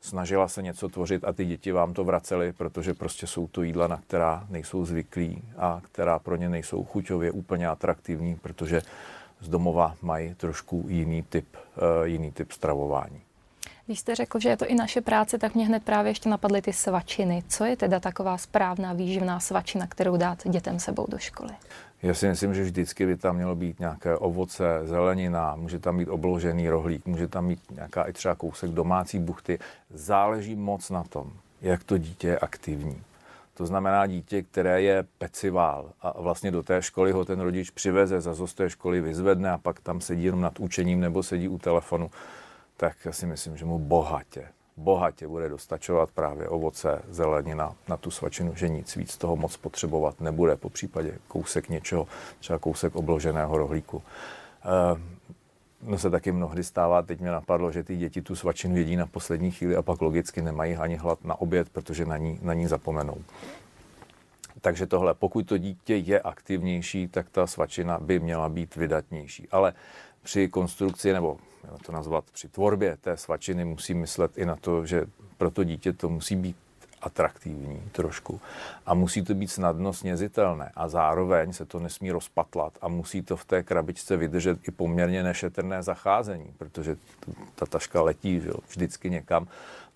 snažila 0.00 0.48
se 0.48 0.62
něco 0.62 0.88
tvořit 0.88 1.24
a 1.24 1.32
ty 1.32 1.44
děti 1.44 1.72
vám 1.72 1.94
to 1.94 2.04
vracely, 2.04 2.52
protože 2.52 2.94
prostě 2.94 3.26
jsou 3.26 3.46
to 3.46 3.62
jídla, 3.62 3.86
na 3.86 3.96
která 3.96 4.46
nejsou 4.50 4.84
zvyklí 4.84 5.42
a 5.58 5.80
která 5.84 6.18
pro 6.18 6.36
ně 6.36 6.48
nejsou 6.48 6.84
chuťově 6.84 7.30
úplně 7.30 7.68
atraktivní, 7.68 8.36
protože 8.36 8.82
z 9.40 9.48
domova 9.48 9.94
mají 10.02 10.34
trošku 10.34 10.84
jiný 10.88 11.22
typ, 11.22 11.46
uh, 11.56 12.06
jiný 12.06 12.32
typ 12.32 12.52
stravování. 12.52 13.20
Když 13.86 14.00
jste 14.00 14.14
řekl, 14.14 14.40
že 14.40 14.48
je 14.48 14.56
to 14.56 14.66
i 14.66 14.74
naše 14.74 15.00
práce, 15.00 15.38
tak 15.38 15.54
mě 15.54 15.66
hned 15.66 15.82
právě 15.82 16.10
ještě 16.10 16.28
napadly 16.28 16.62
ty 16.62 16.72
svačiny. 16.72 17.42
Co 17.48 17.64
je 17.64 17.76
teda 17.76 18.00
taková 18.00 18.38
správná 18.38 18.92
výživná 18.92 19.40
svačina, 19.40 19.86
kterou 19.86 20.16
dát 20.16 20.48
dětem 20.48 20.80
sebou 20.80 21.06
do 21.08 21.18
školy? 21.18 21.52
Já 22.02 22.14
si 22.14 22.28
myslím, 22.28 22.54
že 22.54 22.62
vždycky 22.62 23.06
by 23.06 23.16
tam 23.16 23.36
mělo 23.36 23.54
být 23.54 23.80
nějaké 23.80 24.16
ovoce, 24.16 24.80
zelenina, 24.84 25.56
může 25.56 25.78
tam 25.78 25.98
být 25.98 26.08
obložený 26.08 26.68
rohlík, 26.68 27.06
může 27.06 27.28
tam 27.28 27.48
být 27.48 27.60
nějaká 27.70 28.02
i 28.02 28.12
třeba 28.12 28.34
kousek 28.34 28.70
domácí 28.70 29.18
buchty. 29.18 29.58
Záleží 29.90 30.54
moc 30.54 30.90
na 30.90 31.04
tom, 31.04 31.32
jak 31.62 31.84
to 31.84 31.98
dítě 31.98 32.28
je 32.28 32.38
aktivní. 32.38 33.02
To 33.54 33.66
znamená 33.66 34.06
dítě, 34.06 34.42
které 34.42 34.82
je 34.82 35.04
pecivál 35.18 35.90
a 36.02 36.20
vlastně 36.20 36.50
do 36.50 36.62
té 36.62 36.82
školy 36.82 37.12
ho 37.12 37.24
ten 37.24 37.40
rodič 37.40 37.70
přiveze, 37.70 38.20
za 38.20 38.46
z 38.46 38.54
té 38.54 38.70
školy 38.70 39.00
vyzvedne 39.00 39.50
a 39.50 39.58
pak 39.58 39.80
tam 39.80 40.00
sedí 40.00 40.24
jenom 40.24 40.40
nad 40.40 40.60
učením 40.60 41.00
nebo 41.00 41.22
sedí 41.22 41.48
u 41.48 41.58
telefonu, 41.58 42.10
tak 42.76 42.96
já 43.04 43.12
si 43.12 43.26
myslím, 43.26 43.56
že 43.56 43.64
mu 43.64 43.78
bohatě 43.78 44.48
bohatě 44.76 45.28
bude 45.28 45.48
dostačovat 45.48 46.10
právě 46.10 46.48
ovoce, 46.48 47.02
zelenina 47.08 47.74
na 47.88 47.96
tu 47.96 48.10
svačinu, 48.10 48.54
že 48.54 48.68
nic 48.68 48.96
víc 48.96 49.16
toho 49.16 49.36
moc 49.36 49.56
potřebovat 49.56 50.20
nebude, 50.20 50.56
po 50.56 50.70
případě 50.70 51.18
kousek 51.28 51.68
něčeho, 51.68 52.06
třeba 52.38 52.58
kousek 52.58 52.96
obloženého 52.96 53.58
rohlíku. 53.58 54.02
No 55.82 55.98
se 55.98 56.10
taky 56.10 56.32
mnohdy 56.32 56.64
stává, 56.64 57.02
teď 57.02 57.20
mě 57.20 57.30
napadlo, 57.30 57.72
že 57.72 57.82
ty 57.82 57.96
děti 57.96 58.22
tu 58.22 58.36
svačinu 58.36 58.76
jedí 58.76 58.96
na 58.96 59.06
poslední 59.06 59.50
chvíli 59.50 59.76
a 59.76 59.82
pak 59.82 60.00
logicky 60.00 60.42
nemají 60.42 60.76
ani 60.76 60.96
hlad 60.96 61.24
na 61.24 61.40
oběd, 61.40 61.68
protože 61.68 62.04
na 62.04 62.16
ní, 62.16 62.38
na 62.42 62.54
ní 62.54 62.66
zapomenou. 62.66 63.16
Takže 64.60 64.86
tohle, 64.86 65.14
pokud 65.14 65.46
to 65.46 65.58
dítě 65.58 65.96
je 65.96 66.20
aktivnější, 66.20 67.08
tak 67.08 67.28
ta 67.28 67.46
svačina 67.46 67.98
by 67.98 68.20
měla 68.20 68.48
být 68.48 68.76
vydatnější. 68.76 69.48
Ale 69.50 69.72
při 70.26 70.48
konstrukci 70.48 71.12
nebo 71.12 71.36
to 71.86 71.92
nazvat 71.92 72.24
při 72.32 72.48
tvorbě 72.48 72.96
té 73.00 73.16
svačiny 73.16 73.64
musí 73.64 73.94
myslet 73.94 74.38
i 74.38 74.46
na 74.46 74.56
to, 74.56 74.86
že 74.86 75.04
pro 75.38 75.50
to 75.50 75.64
dítě 75.64 75.92
to 75.92 76.08
musí 76.08 76.36
být 76.36 76.56
atraktivní 77.02 77.82
trošku 77.92 78.40
a 78.86 78.94
musí 78.94 79.22
to 79.22 79.34
být 79.34 79.48
snadno 79.48 79.92
snězitelné 79.92 80.72
a 80.74 80.88
zároveň 80.88 81.52
se 81.52 81.64
to 81.64 81.78
nesmí 81.78 82.10
rozpatlat 82.10 82.72
a 82.80 82.88
musí 82.88 83.22
to 83.22 83.36
v 83.36 83.44
té 83.44 83.62
krabičce 83.62 84.16
vydržet 84.16 84.68
i 84.68 84.70
poměrně 84.70 85.22
nešetrné 85.22 85.82
zacházení, 85.82 86.54
protože 86.58 86.96
ta 87.54 87.66
taška 87.66 88.02
letí 88.02 88.40
že, 88.40 88.50
vždycky 88.68 89.10
někam. 89.10 89.46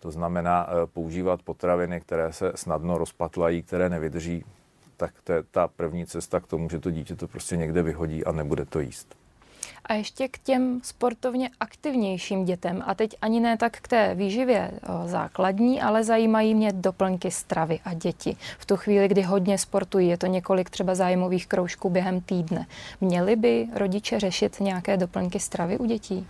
To 0.00 0.10
znamená 0.10 0.68
eh, 0.68 0.86
používat 0.86 1.42
potraviny, 1.42 2.00
které 2.00 2.32
se 2.32 2.52
snadno 2.54 2.98
rozpatlají, 2.98 3.62
které 3.62 3.88
nevydrží, 3.88 4.44
tak 4.96 5.14
to 5.24 5.32
je 5.32 5.42
ta 5.42 5.68
první 5.68 6.06
cesta 6.06 6.40
k 6.40 6.46
tomu, 6.46 6.70
že 6.70 6.80
to 6.80 6.90
dítě 6.90 7.16
to 7.16 7.28
prostě 7.28 7.56
někde 7.56 7.82
vyhodí 7.82 8.24
a 8.24 8.32
nebude 8.32 8.64
to 8.64 8.80
jíst. 8.80 9.19
A 9.84 9.94
ještě 9.94 10.28
k 10.28 10.38
těm 10.38 10.80
sportovně 10.82 11.50
aktivnějším 11.60 12.44
dětem, 12.44 12.82
a 12.86 12.94
teď 12.94 13.16
ani 13.22 13.40
ne 13.40 13.56
tak 13.56 13.76
k 13.80 13.88
té 13.88 14.14
výživě 14.14 14.70
základní, 15.04 15.82
ale 15.82 16.04
zajímají 16.04 16.54
mě 16.54 16.72
doplňky 16.72 17.30
stravy 17.30 17.80
a 17.84 17.94
děti. 17.94 18.36
V 18.58 18.66
tu 18.66 18.76
chvíli, 18.76 19.08
kdy 19.08 19.22
hodně 19.22 19.58
sportují, 19.58 20.08
je 20.08 20.18
to 20.18 20.26
několik 20.26 20.70
třeba 20.70 20.94
zájmových 20.94 21.46
kroužků 21.46 21.90
během 21.90 22.20
týdne. 22.20 22.66
Měli 23.00 23.36
by 23.36 23.68
rodiče 23.74 24.20
řešit 24.20 24.60
nějaké 24.60 24.96
doplňky 24.96 25.40
stravy 25.40 25.78
u 25.78 25.84
dětí? 25.84 26.26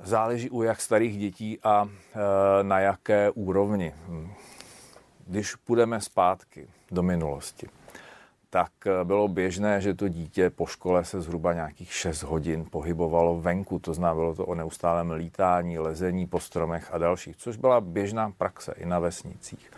Záleží 0.00 0.50
u 0.50 0.62
jak 0.62 0.80
starých 0.80 1.18
dětí 1.18 1.58
a 1.62 1.88
e, 1.88 2.64
na 2.64 2.80
jaké 2.80 3.30
úrovni. 3.30 3.94
Když 5.26 5.54
půjdeme 5.54 6.00
zpátky 6.00 6.68
do 6.90 7.02
minulosti, 7.02 7.68
tak 8.54 8.72
eh, 8.86 9.04
bylo 9.04 9.28
běžné, 9.28 9.80
že 9.80 9.94
to 9.94 10.08
dítě 10.08 10.50
po 10.50 10.66
škole 10.66 11.04
se 11.04 11.20
zhruba 11.20 11.52
nějakých 11.52 11.92
6 11.92 12.22
hodin 12.22 12.66
pohybovalo 12.70 13.40
venku. 13.40 13.78
To 13.78 13.94
znamená, 13.94 14.14
bylo 14.14 14.34
to 14.34 14.46
o 14.46 14.54
neustálém 14.54 15.10
lítání, 15.10 15.78
lezení 15.78 16.26
po 16.26 16.40
stromech 16.40 16.94
a 16.94 16.98
dalších, 16.98 17.36
což 17.36 17.56
byla 17.56 17.80
běžná 17.80 18.30
praxe 18.30 18.74
i 18.76 18.86
na 18.86 18.98
vesnicích. 18.98 19.70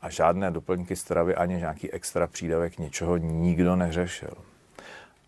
A 0.00 0.10
žádné 0.10 0.50
doplňky 0.50 0.96
stravy 0.96 1.34
ani 1.34 1.56
nějaký 1.56 1.92
extra 1.92 2.26
přídavek 2.26 2.78
něčeho 2.78 3.16
nikdo 3.16 3.76
neřešil. 3.76 4.34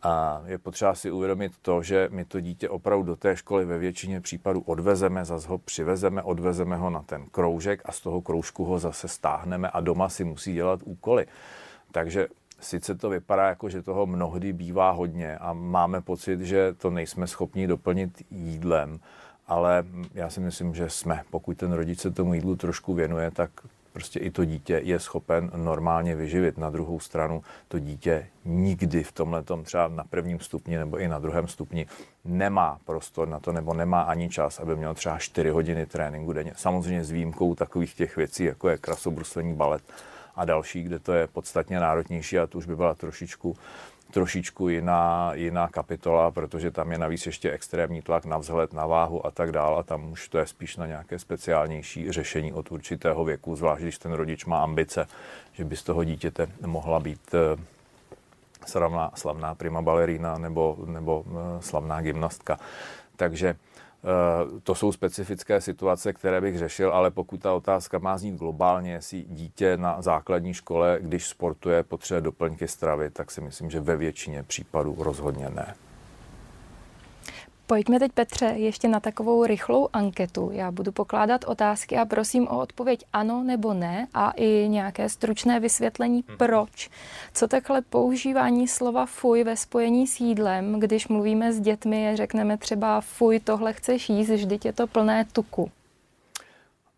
A 0.02 0.42
je 0.46 0.58
potřeba 0.58 0.94
si 0.94 1.10
uvědomit 1.10 1.52
to, 1.62 1.82
že 1.82 2.08
my 2.12 2.24
to 2.24 2.40
dítě 2.40 2.68
opravdu 2.68 3.04
do 3.04 3.16
té 3.16 3.36
školy 3.36 3.64
ve 3.64 3.78
většině 3.78 4.20
případů 4.20 4.60
odvezeme, 4.60 5.24
zase 5.24 5.48
ho 5.48 5.58
přivezeme, 5.58 6.22
odvezeme 6.22 6.76
ho 6.76 6.90
na 6.90 7.02
ten 7.02 7.26
kroužek 7.26 7.82
a 7.84 7.92
z 7.92 8.00
toho 8.00 8.20
kroužku 8.20 8.64
ho 8.64 8.78
zase 8.78 9.08
stáhneme 9.08 9.70
a 9.70 9.80
doma 9.80 10.08
si 10.08 10.24
musí 10.24 10.54
dělat 10.54 10.80
úkoly. 10.84 11.26
Takže 11.92 12.28
sice 12.62 12.94
to 12.94 13.10
vypadá 13.10 13.48
jako, 13.48 13.68
že 13.68 13.82
toho 13.82 14.06
mnohdy 14.06 14.52
bývá 14.52 14.90
hodně 14.90 15.38
a 15.38 15.52
máme 15.52 16.00
pocit, 16.00 16.40
že 16.40 16.72
to 16.72 16.90
nejsme 16.90 17.26
schopni 17.26 17.66
doplnit 17.66 18.22
jídlem, 18.30 19.00
ale 19.46 19.84
já 20.14 20.30
si 20.30 20.40
myslím, 20.40 20.74
že 20.74 20.90
jsme. 20.90 21.22
Pokud 21.30 21.56
ten 21.56 21.72
rodič 21.72 22.00
se 22.00 22.10
tomu 22.10 22.34
jídlu 22.34 22.56
trošku 22.56 22.94
věnuje, 22.94 23.30
tak 23.30 23.50
prostě 23.92 24.18
i 24.18 24.30
to 24.30 24.44
dítě 24.44 24.80
je 24.84 24.98
schopen 24.98 25.50
normálně 25.56 26.14
vyživit. 26.14 26.58
Na 26.58 26.70
druhou 26.70 27.00
stranu 27.00 27.42
to 27.68 27.78
dítě 27.78 28.26
nikdy 28.44 29.02
v 29.02 29.12
tomhle 29.12 29.44
třeba 29.62 29.88
na 29.88 30.04
prvním 30.04 30.40
stupni 30.40 30.78
nebo 30.78 30.98
i 30.98 31.08
na 31.08 31.18
druhém 31.18 31.48
stupni 31.48 31.86
nemá 32.24 32.78
prostor 32.84 33.28
na 33.28 33.40
to 33.40 33.52
nebo 33.52 33.74
nemá 33.74 34.02
ani 34.02 34.28
čas, 34.28 34.60
aby 34.60 34.76
měl 34.76 34.94
třeba 34.94 35.18
4 35.18 35.50
hodiny 35.50 35.86
tréninku 35.86 36.32
denně. 36.32 36.52
Samozřejmě 36.56 37.04
s 37.04 37.10
výjimkou 37.10 37.54
takových 37.54 37.94
těch 37.94 38.16
věcí, 38.16 38.44
jako 38.44 38.68
je 38.68 38.78
krasobruslení 38.78 39.54
balet, 39.54 39.82
a 40.36 40.44
další, 40.44 40.82
kde 40.82 40.98
to 40.98 41.12
je 41.12 41.26
podstatně 41.26 41.80
náročnější 41.80 42.38
a 42.38 42.46
to 42.46 42.58
už 42.58 42.66
by 42.66 42.76
byla 42.76 42.94
trošičku, 42.94 43.56
trošičku 44.10 44.68
jiná, 44.68 45.30
jiná 45.34 45.68
kapitola, 45.68 46.30
protože 46.30 46.70
tam 46.70 46.92
je 46.92 46.98
navíc 46.98 47.26
ještě 47.26 47.50
extrémní 47.50 48.02
tlak 48.02 48.24
na 48.24 48.38
vzhled, 48.38 48.72
na 48.72 48.86
váhu 48.86 49.26
a 49.26 49.30
tak 49.30 49.52
dále. 49.52 49.78
A 49.78 49.82
tam 49.82 50.12
už 50.12 50.28
to 50.28 50.38
je 50.38 50.46
spíš 50.46 50.76
na 50.76 50.86
nějaké 50.86 51.18
speciálnější 51.18 52.12
řešení 52.12 52.52
od 52.52 52.72
určitého 52.72 53.24
věku, 53.24 53.56
zvlášť 53.56 53.82
když 53.82 53.98
ten 53.98 54.12
rodič 54.12 54.44
má 54.44 54.62
ambice, 54.62 55.06
že 55.52 55.64
by 55.64 55.76
z 55.76 55.82
toho 55.82 56.04
dítěte 56.04 56.46
mohla 56.66 57.00
být 57.00 57.34
eh, 57.34 57.60
slavná, 58.66 59.10
slavná 59.14 59.54
prima 59.54 59.82
balerína 59.82 60.38
nebo, 60.38 60.76
nebo 60.86 61.24
eh, 61.26 61.62
slavná 61.62 62.00
gymnastka. 62.00 62.58
Takže 63.16 63.56
to 64.62 64.74
jsou 64.74 64.92
specifické 64.92 65.60
situace, 65.60 66.12
které 66.12 66.40
bych 66.40 66.58
řešil, 66.58 66.92
ale 66.92 67.10
pokud 67.10 67.40
ta 67.40 67.52
otázka 67.52 67.98
má 67.98 68.18
znít 68.18 68.34
globálně, 68.34 68.92
jestli 68.92 69.24
dítě 69.28 69.76
na 69.76 70.02
základní 70.02 70.54
škole, 70.54 70.98
když 71.00 71.26
sportuje, 71.26 71.82
potřebuje 71.82 72.20
doplňky 72.20 72.68
stravy, 72.68 73.10
tak 73.10 73.30
si 73.30 73.40
myslím, 73.40 73.70
že 73.70 73.80
ve 73.80 73.96
většině 73.96 74.42
případů 74.42 74.96
rozhodně 74.98 75.50
ne. 75.50 75.74
Pojďme 77.66 77.98
teď, 77.98 78.12
Petře, 78.12 78.44
ještě 78.44 78.88
na 78.88 79.00
takovou 79.00 79.44
rychlou 79.46 79.88
anketu. 79.92 80.50
Já 80.52 80.70
budu 80.70 80.92
pokládat 80.92 81.44
otázky 81.44 81.96
a 81.96 82.04
prosím 82.04 82.48
o 82.48 82.58
odpověď 82.58 83.04
ano 83.12 83.42
nebo 83.42 83.74
ne 83.74 84.06
a 84.14 84.30
i 84.30 84.68
nějaké 84.68 85.08
stručné 85.08 85.60
vysvětlení, 85.60 86.24
hmm. 86.28 86.38
proč. 86.38 86.90
Co 87.34 87.48
takhle 87.48 87.82
používání 87.82 88.68
slova 88.68 89.06
fuj 89.06 89.44
ve 89.44 89.56
spojení 89.56 90.06
s 90.06 90.20
jídlem, 90.20 90.80
když 90.80 91.08
mluvíme 91.08 91.52
s 91.52 91.60
dětmi, 91.60 92.12
řekneme 92.14 92.58
třeba 92.58 93.00
fuj, 93.00 93.40
tohle 93.40 93.72
chceš 93.72 94.08
jíst, 94.08 94.30
vždyť 94.30 94.64
je 94.64 94.72
to 94.72 94.86
plné 94.86 95.24
tuku. 95.32 95.70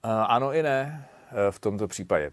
Ano 0.03 0.55
i 0.55 0.63
ne 0.63 1.07
e, 1.31 1.51
v 1.51 1.59
tomto 1.59 1.89
případě. 1.89 2.27
E, 2.27 2.33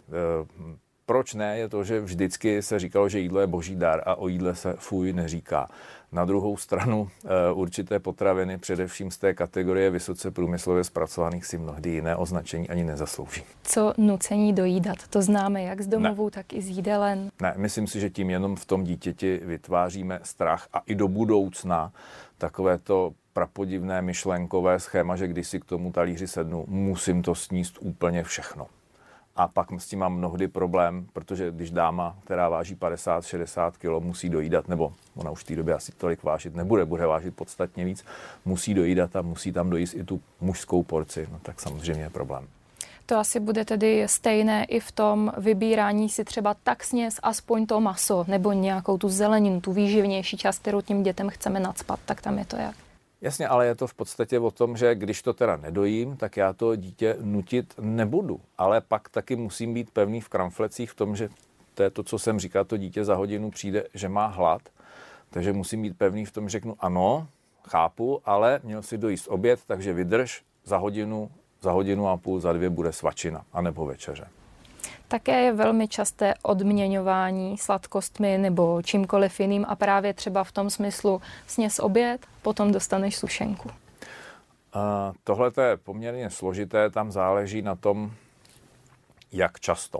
proč 1.05 1.33
ne, 1.33 1.57
je 1.57 1.69
to, 1.69 1.83
že 1.83 2.01
vždycky 2.01 2.61
se 2.61 2.79
říkalo, 2.79 3.09
že 3.09 3.19
jídlo 3.19 3.39
je 3.39 3.47
boží 3.47 3.75
dar 3.75 4.01
a 4.05 4.15
o 4.15 4.27
jídle 4.27 4.55
se 4.55 4.73
fuj 4.73 5.13
neříká. 5.13 5.67
Na 6.13 6.25
druhou 6.25 6.57
stranu 6.57 7.09
eh, 7.25 7.29
určité 7.53 7.99
potraviny, 7.99 8.57
především 8.57 9.11
z 9.11 9.17
té 9.17 9.33
kategorie 9.33 9.89
vysoce 9.89 10.31
průmyslově 10.31 10.83
zpracovaných, 10.83 11.45
si 11.45 11.57
mnohdy 11.57 11.89
jiné 11.89 12.15
označení 12.15 12.69
ani 12.69 12.83
nezaslouží. 12.83 13.43
Co 13.63 13.93
nucení 13.97 14.53
dojídat? 14.53 14.97
To 15.09 15.21
známe 15.21 15.63
jak 15.63 15.81
z 15.81 15.87
domovů, 15.87 16.25
ne. 16.25 16.31
tak 16.31 16.53
i 16.53 16.61
z 16.61 16.69
jídelen. 16.69 17.31
Ne, 17.41 17.53
myslím 17.57 17.87
si, 17.87 17.99
že 17.99 18.09
tím 18.09 18.29
jenom 18.29 18.55
v 18.55 18.65
tom 18.65 18.83
dítěti 18.83 19.41
vytváříme 19.43 20.19
strach 20.23 20.67
a 20.73 20.79
i 20.85 20.95
do 20.95 21.07
budoucna 21.07 21.91
takové 22.37 22.77
to 22.77 23.13
prapodivné 23.33 24.01
myšlenkové 24.01 24.79
schéma, 24.79 25.15
že 25.15 25.27
když 25.27 25.47
si 25.47 25.59
k 25.59 25.65
tomu 25.65 25.91
talíři 25.91 26.27
sednu, 26.27 26.65
musím 26.67 27.21
to 27.21 27.35
sníst 27.35 27.77
úplně 27.81 28.23
všechno 28.23 28.67
a 29.41 29.47
pak 29.47 29.67
s 29.77 29.87
tím 29.87 29.99
mám 29.99 30.13
mnohdy 30.13 30.47
problém, 30.47 31.07
protože 31.13 31.51
když 31.51 31.71
dáma, 31.71 32.15
která 32.23 32.49
váží 32.49 32.75
50-60 32.75 33.71
kg, 33.71 34.03
musí 34.03 34.29
dojídat, 34.29 34.67
nebo 34.67 34.93
ona 35.15 35.31
už 35.31 35.39
v 35.39 35.43
té 35.43 35.55
době 35.55 35.73
asi 35.73 35.91
tolik 35.91 36.23
vážit 36.23 36.55
nebude, 36.55 36.85
bude 36.85 37.05
vážit 37.05 37.35
podstatně 37.35 37.85
víc, 37.85 38.05
musí 38.45 38.73
dojídat 38.73 39.15
a 39.15 39.21
musí 39.21 39.51
tam 39.51 39.69
dojíst 39.69 39.93
i 39.93 40.03
tu 40.03 40.21
mužskou 40.41 40.83
porci, 40.83 41.27
no 41.31 41.39
tak 41.41 41.59
samozřejmě 41.59 42.03
je 42.03 42.09
problém. 42.09 42.47
To 43.05 43.17
asi 43.17 43.39
bude 43.39 43.65
tedy 43.65 44.03
stejné 44.07 44.65
i 44.65 44.79
v 44.79 44.91
tom 44.91 45.31
vybírání 45.37 46.09
si 46.09 46.23
třeba 46.23 46.55
tak 46.63 46.83
sněz 46.83 47.19
aspoň 47.23 47.65
to 47.65 47.81
maso 47.81 48.25
nebo 48.27 48.51
nějakou 48.51 48.97
tu 48.97 49.09
zeleninu, 49.09 49.61
tu 49.61 49.73
výživnější 49.73 50.37
část, 50.37 50.59
kterou 50.59 50.81
tím 50.81 51.03
dětem 51.03 51.29
chceme 51.29 51.59
nadspat, 51.59 51.99
tak 52.05 52.21
tam 52.21 52.37
je 52.37 52.45
to 52.45 52.55
jak? 52.55 52.75
Jasně, 53.21 53.47
ale 53.47 53.65
je 53.65 53.75
to 53.75 53.87
v 53.87 53.93
podstatě 53.93 54.39
o 54.39 54.51
tom, 54.51 54.77
že 54.77 54.95
když 54.95 55.21
to 55.21 55.33
teda 55.33 55.57
nedojím, 55.57 56.17
tak 56.17 56.37
já 56.37 56.53
to 56.53 56.75
dítě 56.75 57.17
nutit 57.21 57.73
nebudu. 57.79 58.41
Ale 58.57 58.81
pak 58.81 59.09
taky 59.09 59.35
musím 59.35 59.73
být 59.73 59.91
pevný 59.91 60.21
v 60.21 60.29
kramflecích 60.29 60.91
v 60.91 60.95
tom, 60.95 61.15
že 61.15 61.29
to 61.73 61.83
je 61.83 61.89
to, 61.89 62.03
co 62.03 62.19
jsem 62.19 62.39
říkal, 62.39 62.65
to 62.65 62.77
dítě 62.77 63.05
za 63.05 63.15
hodinu 63.15 63.51
přijde, 63.51 63.83
že 63.93 64.09
má 64.09 64.25
hlad. 64.25 64.61
Takže 65.29 65.53
musím 65.53 65.81
být 65.81 65.97
pevný 65.97 66.25
v 66.25 66.31
tom, 66.31 66.49
že 66.49 66.51
řeknu 66.51 66.75
ano, 66.79 67.27
chápu, 67.69 68.21
ale 68.25 68.59
měl 68.63 68.81
si 68.81 68.97
dojíst 68.97 69.27
oběd, 69.27 69.59
takže 69.67 69.93
vydrž, 69.93 70.43
za 70.63 70.77
hodinu, 70.77 71.31
za 71.61 71.71
hodinu 71.71 72.07
a 72.07 72.17
půl, 72.17 72.39
za 72.39 72.53
dvě 72.53 72.69
bude 72.69 72.91
svačina, 72.91 73.45
anebo 73.53 73.85
večeře. 73.85 74.27
Také 75.11 75.41
je 75.41 75.53
velmi 75.53 75.87
časté 75.87 76.33
odměňování 76.43 77.57
sladkostmi 77.57 78.37
nebo 78.37 78.81
čímkoliv 78.81 79.39
jiným 79.39 79.65
a 79.67 79.75
právě 79.75 80.13
třeba 80.13 80.43
v 80.43 80.51
tom 80.51 80.69
smyslu 80.69 81.21
sněz 81.47 81.79
oběd, 81.79 82.25
potom 82.41 82.71
dostaneš 82.71 83.17
sušenku. 83.17 83.69
Uh, 83.69 83.73
Tohle 85.23 85.51
je 85.61 85.77
poměrně 85.77 86.29
složité, 86.29 86.89
tam 86.89 87.11
záleží 87.11 87.61
na 87.61 87.75
tom, 87.75 88.11
jak 89.31 89.59
často. 89.59 89.99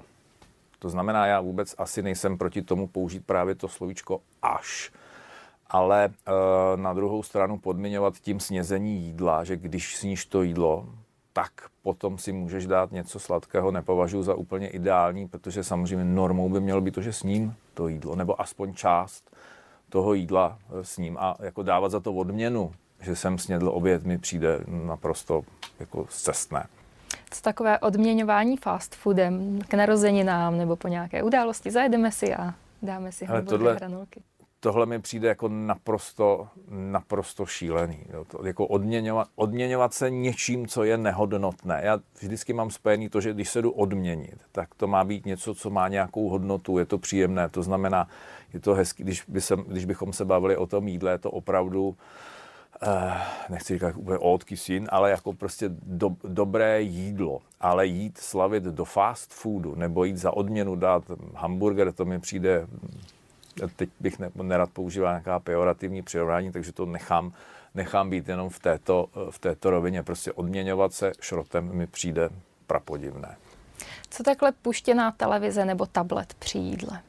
To 0.80 0.90
znamená, 0.90 1.26
já 1.26 1.42
vůbec 1.42 1.76
asi 1.78 2.02
nejsem 2.02 2.38
proti 2.38 2.62
tomu 2.62 2.88
použít 2.88 3.26
právě 3.26 3.56
to 3.56 3.68
slovíčko 3.68 4.22
až. 4.42 4.92
Ale 5.70 6.06
e, 6.06 6.12
na 6.78 6.94
druhou 6.94 7.24
stranu 7.24 7.58
podmiňovat 7.58 8.14
tím 8.18 8.40
snězení 8.40 9.02
jídla, 9.02 9.44
že 9.44 9.58
když 9.58 9.98
sníš 9.98 10.26
to 10.26 10.44
jídlo, 10.44 10.86
tak 11.34 11.52
potom 11.84 12.18
si 12.18 12.32
můžeš 12.32 12.68
dát 12.68 12.92
něco 12.92 13.20
sladkého, 13.20 13.72
nepovažuji 13.72 14.24
za 14.24 14.36
úplně 14.36 14.68
ideální, 14.68 15.28
protože 15.28 15.64
samozřejmě 15.64 16.06
normou 16.06 16.50
by 16.50 16.60
mělo 16.60 16.82
být 16.82 16.94
to, 16.96 17.02
že 17.02 17.14
s 17.14 17.24
ním 17.24 17.56
to 17.74 17.88
jídlo, 17.88 18.16
nebo 18.16 18.42
aspoň 18.42 18.74
část 18.74 19.36
toho 19.90 20.14
jídla 20.14 20.60
eh, 20.70 20.84
s 20.84 20.98
ním 20.98 21.18
a 21.20 21.36
jako 21.40 21.64
dávat 21.64 21.90
za 21.90 22.00
to 22.00 22.14
odměnu, 22.14 22.72
že 23.02 23.16
jsem 23.16 23.38
snědl 23.38 23.70
oběd, 23.70 24.04
mi 24.04 24.18
přijde 24.18 24.60
naprosto 24.68 25.42
jako 25.80 26.06
cestné. 26.10 26.68
Co 27.32 27.42
takové 27.42 27.80
odměňování 27.80 28.58
fast 28.58 28.96
foodem 28.96 29.60
k 29.68 29.74
narozeninám 29.74 30.58
nebo 30.58 30.76
po 30.76 30.88
nějaké 30.88 31.24
události, 31.24 31.72
zajedeme 31.72 32.12
si 32.12 32.36
a 32.36 32.54
dáme 32.82 33.12
si 33.12 33.28
tohle, 33.46 33.74
hranolky 33.74 34.22
tohle 34.64 34.86
mi 34.86 35.00
přijde 35.00 35.28
jako 35.28 35.48
naprosto, 35.48 36.48
naprosto 36.70 37.46
šílený. 37.46 38.00
Jo. 38.14 38.26
To, 38.26 38.46
jako 38.46 38.68
odměňovat, 38.68 39.28
odměňovat 39.36 39.94
se 39.94 40.10
něčím, 40.10 40.68
co 40.68 40.84
je 40.84 40.98
nehodnotné. 40.98 41.82
Já 41.84 42.00
vždycky 42.22 42.54
mám 42.54 42.72
spojený 42.72 43.10
to, 43.10 43.22
že 43.22 43.34
když 43.34 43.50
se 43.50 43.62
jdu 43.62 43.72
odměnit, 43.72 44.36
tak 44.52 44.76
to 44.76 44.88
má 44.88 45.04
být 45.04 45.26
něco, 45.26 45.56
co 45.56 45.70
má 45.70 45.88
nějakou 45.88 46.30
hodnotu, 46.30 46.78
je 46.78 46.86
to 46.86 46.98
příjemné. 46.98 47.50
To 47.50 47.64
znamená, 47.64 48.08
je 48.54 48.60
to 48.60 48.74
hezký, 48.74 49.04
když, 49.04 49.24
by 49.28 49.42
se, 49.42 49.56
když 49.68 49.86
bychom 49.86 50.14
se 50.14 50.26
bavili 50.26 50.58
o 50.58 50.68
tom 50.68 50.88
jídle, 50.88 51.12
je 51.12 51.18
to 51.18 51.32
opravdu 51.32 51.96
Uh, 52.88 53.14
nechci 53.50 53.74
říkat 53.74 53.96
úplně 53.96 54.18
ódky 54.18 54.58
syn, 54.58 54.88
ale 54.92 55.12
jako 55.12 55.34
prostě 55.34 55.70
do, 55.70 56.10
dobré 56.24 56.82
jídlo. 56.82 57.40
Ale 57.60 57.86
jít 57.86 58.18
slavit 58.18 58.64
do 58.64 58.86
fast 58.86 59.34
foodu 59.34 59.76
nebo 59.76 60.04
jít 60.04 60.18
za 60.18 60.38
odměnu 60.38 60.76
dát 60.76 61.04
hamburger, 61.36 61.92
to 61.92 62.06
mi 62.06 62.20
přijde 62.20 62.68
teď 63.76 63.90
bych 64.00 64.20
ne, 64.20 64.32
nerad 64.42 64.70
používal 64.70 65.12
nějaká 65.12 65.40
pejorativní 65.40 66.02
přirovnání, 66.02 66.52
takže 66.52 66.72
to 66.72 66.86
nechám, 66.86 67.34
nechám 67.76 68.10
být 68.10 68.30
jenom 68.30 68.50
v 68.50 68.60
této, 68.60 69.10
v 69.30 69.40
této 69.40 69.70
rovině. 69.70 70.04
Prostě 70.04 70.32
odměňovat 70.32 70.94
se 70.94 71.12
šrotem 71.22 71.76
mi 71.76 71.88
přijde 71.88 72.30
prapodivné. 72.68 73.38
Co 74.10 74.24
takhle 74.24 74.52
puštěná 74.52 75.12
televize 75.12 75.66
nebo 75.66 75.86
tablet 75.86 76.34
při 76.34 76.58
jídle? 76.58 77.02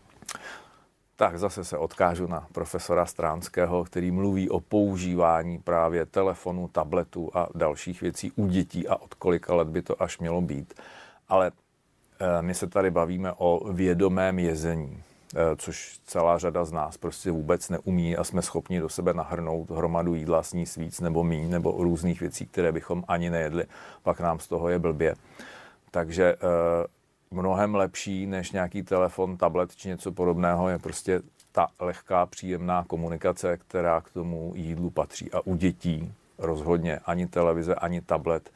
Tak 1.16 1.38
zase 1.38 1.64
se 1.64 1.78
odkážu 1.78 2.26
na 2.26 2.46
profesora 2.52 3.06
Stránského, 3.06 3.84
který 3.84 4.10
mluví 4.10 4.50
o 4.50 4.60
používání 4.60 5.58
právě 5.58 6.06
telefonu, 6.06 6.68
tabletu 6.68 7.30
a 7.34 7.48
dalších 7.54 8.00
věcí 8.00 8.32
u 8.36 8.46
dětí 8.46 8.88
a 8.88 8.96
od 8.96 9.14
kolika 9.14 9.54
let 9.54 9.68
by 9.68 9.82
to 9.82 10.02
až 10.02 10.18
mělo 10.18 10.40
být. 10.40 10.74
Ale 11.28 11.52
eh, 12.20 12.42
my 12.42 12.54
se 12.54 12.66
tady 12.66 12.90
bavíme 12.90 13.32
o 13.32 13.72
vědomém 13.72 14.38
jezení. 14.38 15.02
Eh, 15.34 15.56
což 15.56 15.98
celá 16.04 16.38
řada 16.38 16.64
z 16.64 16.72
nás 16.72 16.96
prostě 16.96 17.30
vůbec 17.30 17.68
neumí 17.68 18.16
a 18.16 18.24
jsme 18.24 18.42
schopni 18.42 18.80
do 18.80 18.88
sebe 18.88 19.14
nahrnout 19.14 19.70
hromadu 19.70 20.14
jídla, 20.14 20.42
sníst 20.42 20.76
víc 20.76 21.00
nebo 21.00 21.24
míň, 21.24 21.50
nebo 21.50 21.74
různých 21.78 22.20
věcí, 22.20 22.46
které 22.46 22.72
bychom 22.72 23.04
ani 23.08 23.30
nejedli, 23.30 23.64
pak 24.02 24.20
nám 24.20 24.38
z 24.38 24.48
toho 24.48 24.68
je 24.68 24.78
blbě. 24.78 25.14
Takže 25.90 26.34
eh, 26.34 26.86
mnohem 27.30 27.74
lepší 27.74 28.26
než 28.26 28.52
nějaký 28.52 28.82
telefon, 28.82 29.36
tablet 29.36 29.76
či 29.76 29.88
něco 29.88 30.12
podobného 30.12 30.68
je 30.68 30.78
prostě 30.78 31.20
ta 31.52 31.68
lehká, 31.80 32.26
příjemná 32.26 32.84
komunikace, 32.84 33.56
která 33.56 34.00
k 34.00 34.10
tomu 34.10 34.52
jídlu 34.56 34.90
patří. 34.90 35.32
A 35.32 35.40
u 35.40 35.56
dětí 35.56 36.12
rozhodně 36.38 36.98
ani 36.98 37.26
televize, 37.26 37.74
ani 37.74 38.00
tablet 38.00 38.50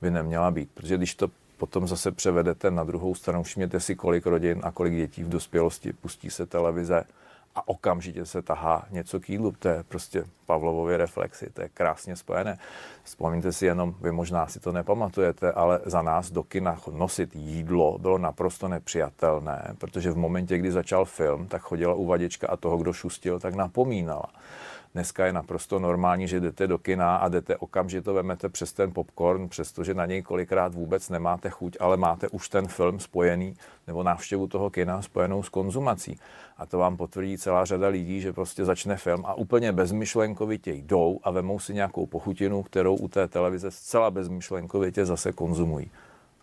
by 0.00 0.10
neměla 0.10 0.50
být. 0.50 0.70
Protože 0.74 0.96
když 0.96 1.14
to 1.14 1.28
potom 1.60 1.88
zase 1.88 2.12
převedete 2.12 2.70
na 2.70 2.84
druhou 2.84 3.14
stranu. 3.14 3.42
Všimněte 3.42 3.80
si, 3.80 3.94
kolik 3.94 4.26
rodin 4.26 4.60
a 4.62 4.70
kolik 4.70 4.94
dětí 4.94 5.24
v 5.24 5.28
dospělosti 5.28 5.92
pustí 5.92 6.30
se 6.30 6.46
televize 6.46 7.04
a 7.54 7.68
okamžitě 7.68 8.26
se 8.26 8.42
tahá 8.42 8.86
něco 8.90 9.20
k 9.20 9.30
jídlu. 9.30 9.52
To 9.58 9.68
je 9.68 9.84
prostě 9.88 10.24
Pavlovovy 10.46 10.96
reflexy, 10.96 11.50
to 11.52 11.62
je 11.62 11.68
krásně 11.68 12.16
spojené. 12.16 12.58
Vzpomněte 13.04 13.52
si 13.52 13.66
jenom, 13.66 13.94
vy 14.00 14.12
možná 14.12 14.46
si 14.46 14.60
to 14.60 14.72
nepamatujete, 14.72 15.52
ale 15.52 15.80
za 15.84 16.02
nás 16.02 16.30
do 16.30 16.42
kina 16.42 16.80
nosit 16.92 17.36
jídlo 17.36 17.98
bylo 17.98 18.18
naprosto 18.18 18.68
nepřijatelné, 18.68 19.74
protože 19.78 20.10
v 20.10 20.16
momentě, 20.16 20.58
kdy 20.58 20.72
začal 20.72 21.04
film, 21.04 21.46
tak 21.46 21.62
chodila 21.62 21.94
uvaděčka 21.94 22.48
a 22.48 22.56
toho, 22.56 22.78
kdo 22.78 22.92
šustil, 22.92 23.40
tak 23.40 23.54
napomínala. 23.54 24.32
Dneska 24.94 25.26
je 25.26 25.32
naprosto 25.32 25.78
normální, 25.78 26.28
že 26.28 26.40
jdete 26.40 26.66
do 26.66 26.78
kina 26.78 27.16
a 27.16 27.28
jdete 27.28 27.56
okamžitě 27.56 28.10
vemete 28.10 28.48
přes 28.48 28.72
ten 28.72 28.92
popcorn, 28.92 29.48
přestože 29.48 29.94
na 29.94 30.06
něj 30.06 30.22
kolikrát 30.22 30.74
vůbec 30.74 31.08
nemáte 31.08 31.50
chuť, 31.50 31.76
ale 31.80 31.96
máte 31.96 32.28
už 32.28 32.48
ten 32.48 32.68
film 32.68 33.00
spojený 33.00 33.54
nebo 33.86 34.02
návštěvu 34.02 34.46
toho 34.46 34.70
kina 34.70 35.02
spojenou 35.02 35.42
s 35.42 35.48
konzumací. 35.48 36.18
A 36.56 36.66
to 36.66 36.78
vám 36.78 36.96
potvrdí 36.96 37.38
celá 37.38 37.64
řada 37.64 37.88
lidí, 37.88 38.20
že 38.20 38.32
prostě 38.32 38.64
začne 38.64 38.96
film 38.96 39.26
a 39.26 39.34
úplně 39.34 39.72
bezmyšlenkovitě 39.72 40.72
jdou 40.72 41.20
a 41.22 41.30
vemou 41.30 41.58
si 41.58 41.74
nějakou 41.74 42.06
pochutinu, 42.06 42.62
kterou 42.62 42.96
u 42.96 43.08
té 43.08 43.28
televize 43.28 43.70
zcela 43.70 44.10
bezmyšlenkovitě 44.10 45.06
zase 45.06 45.32
konzumují. 45.32 45.90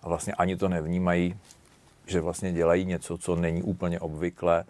A 0.01 0.07
vlastně 0.07 0.33
ani 0.33 0.57
to 0.57 0.69
nevnímají, 0.69 1.36
že 2.05 2.21
vlastně 2.21 2.53
dělají 2.53 2.86
něco, 2.86 3.17
co 3.17 3.36
není 3.36 3.63
úplně 3.63 3.99
obvyklé 3.99 4.63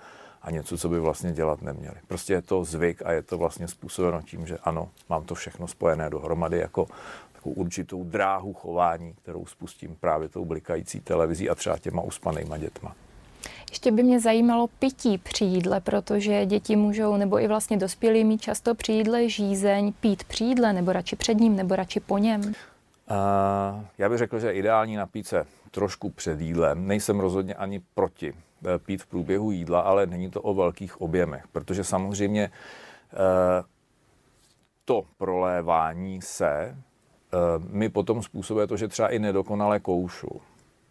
a 0.47 0.51
něco, 0.51 0.77
co 0.77 0.89
by 0.89 0.99
vlastně 0.99 1.31
dělat 1.31 1.62
neměli. 1.62 1.95
Prostě 2.07 2.33
je 2.33 2.41
to 2.41 2.63
zvyk 2.63 3.01
a 3.05 3.12
je 3.12 3.21
to 3.21 3.38
vlastně 3.38 3.67
způsobeno 3.67 4.21
tím, 4.21 4.47
že 4.47 4.57
ano, 4.63 4.89
mám 5.10 5.23
to 5.23 5.36
všechno 5.36 5.67
spojené 5.67 6.10
dohromady 6.10 6.57
jako 6.57 6.88
takovou 7.33 7.55
určitou 7.55 8.03
dráhu 8.03 8.53
chování, 8.53 9.13
kterou 9.13 9.45
spustím 9.45 9.95
právě 9.99 10.29
tou 10.29 10.45
blikající 10.45 10.99
televizí 10.99 11.49
a 11.49 11.55
třeba 11.55 11.77
těma 11.77 12.01
uspanýma 12.01 12.57
dětma. 12.57 12.95
Ještě 13.69 13.91
by 13.91 14.03
mě 14.03 14.19
zajímalo 14.19 14.67
pití 14.67 15.17
při 15.17 15.45
jídle, 15.45 15.81
protože 15.81 16.45
děti 16.45 16.75
můžou, 16.75 17.17
nebo 17.17 17.39
i 17.39 17.47
vlastně 17.47 17.77
dospělí 17.77 18.23
mít 18.23 18.41
často 18.41 18.75
při 18.75 18.91
jídle 18.91 19.29
žízeň, 19.29 19.93
pít 19.99 20.23
při 20.23 20.43
jídle, 20.43 20.73
nebo 20.73 20.93
radši 20.93 21.15
před 21.15 21.33
ním, 21.33 21.55
nebo 21.55 21.75
radši 21.75 21.99
po 21.99 22.17
něm. 22.17 22.41
Uh, 22.41 22.53
já 23.97 24.10
bych 24.10 24.17
řekl, 24.17 24.39
že 24.39 24.51
ideální 24.51 24.95
napít 24.95 25.27
se 25.27 25.45
trošku 25.71 26.10
před 26.10 26.41
jídlem. 26.41 26.88
Nejsem 26.88 27.19
rozhodně 27.19 27.53
ani 27.53 27.81
proti 27.93 28.33
pít 28.78 29.02
v 29.02 29.08
průběhu 29.08 29.52
jídla, 29.52 29.80
ale 29.80 30.06
není 30.06 30.30
to 30.30 30.41
o 30.41 30.54
velkých 30.54 31.02
objemech, 31.02 31.48
protože 31.52 31.84
samozřejmě 31.84 32.52
eh, 33.13 33.63
to 34.86 35.04
prolévání 35.17 36.22
se 36.22 36.50
eh, 36.50 36.76
mi 37.60 37.89
potom 37.89 38.24
způsobuje 38.24 38.67
to, 38.67 38.78
že 38.78 38.88
třeba 38.88 39.10
i 39.10 39.20
nedokonale 39.20 39.80
koušu. 39.80 40.41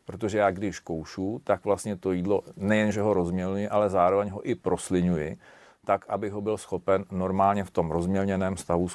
Protože 0.05 0.39
já 0.39 0.51
když 0.51 0.81
koušu, 0.81 1.41
tak 1.45 1.65
vlastně 1.65 1.97
to 1.97 2.13
jídlo 2.13 2.43
nejenže 2.57 3.01
ho 3.01 3.15
rozmělňuji, 3.15 3.69
ale 3.69 3.91
zároveň 3.91 4.29
ho 4.29 4.49
i 4.49 4.55
prosliňuji, 4.55 5.39
tak, 5.85 6.05
abych 6.09 6.33
ho 6.33 6.41
byl 6.41 6.57
schopen 6.57 7.05
normálně 7.11 7.65
v 7.65 7.71
tom 7.71 7.91
rozmělněném 7.91 8.57
stavu 8.57 8.89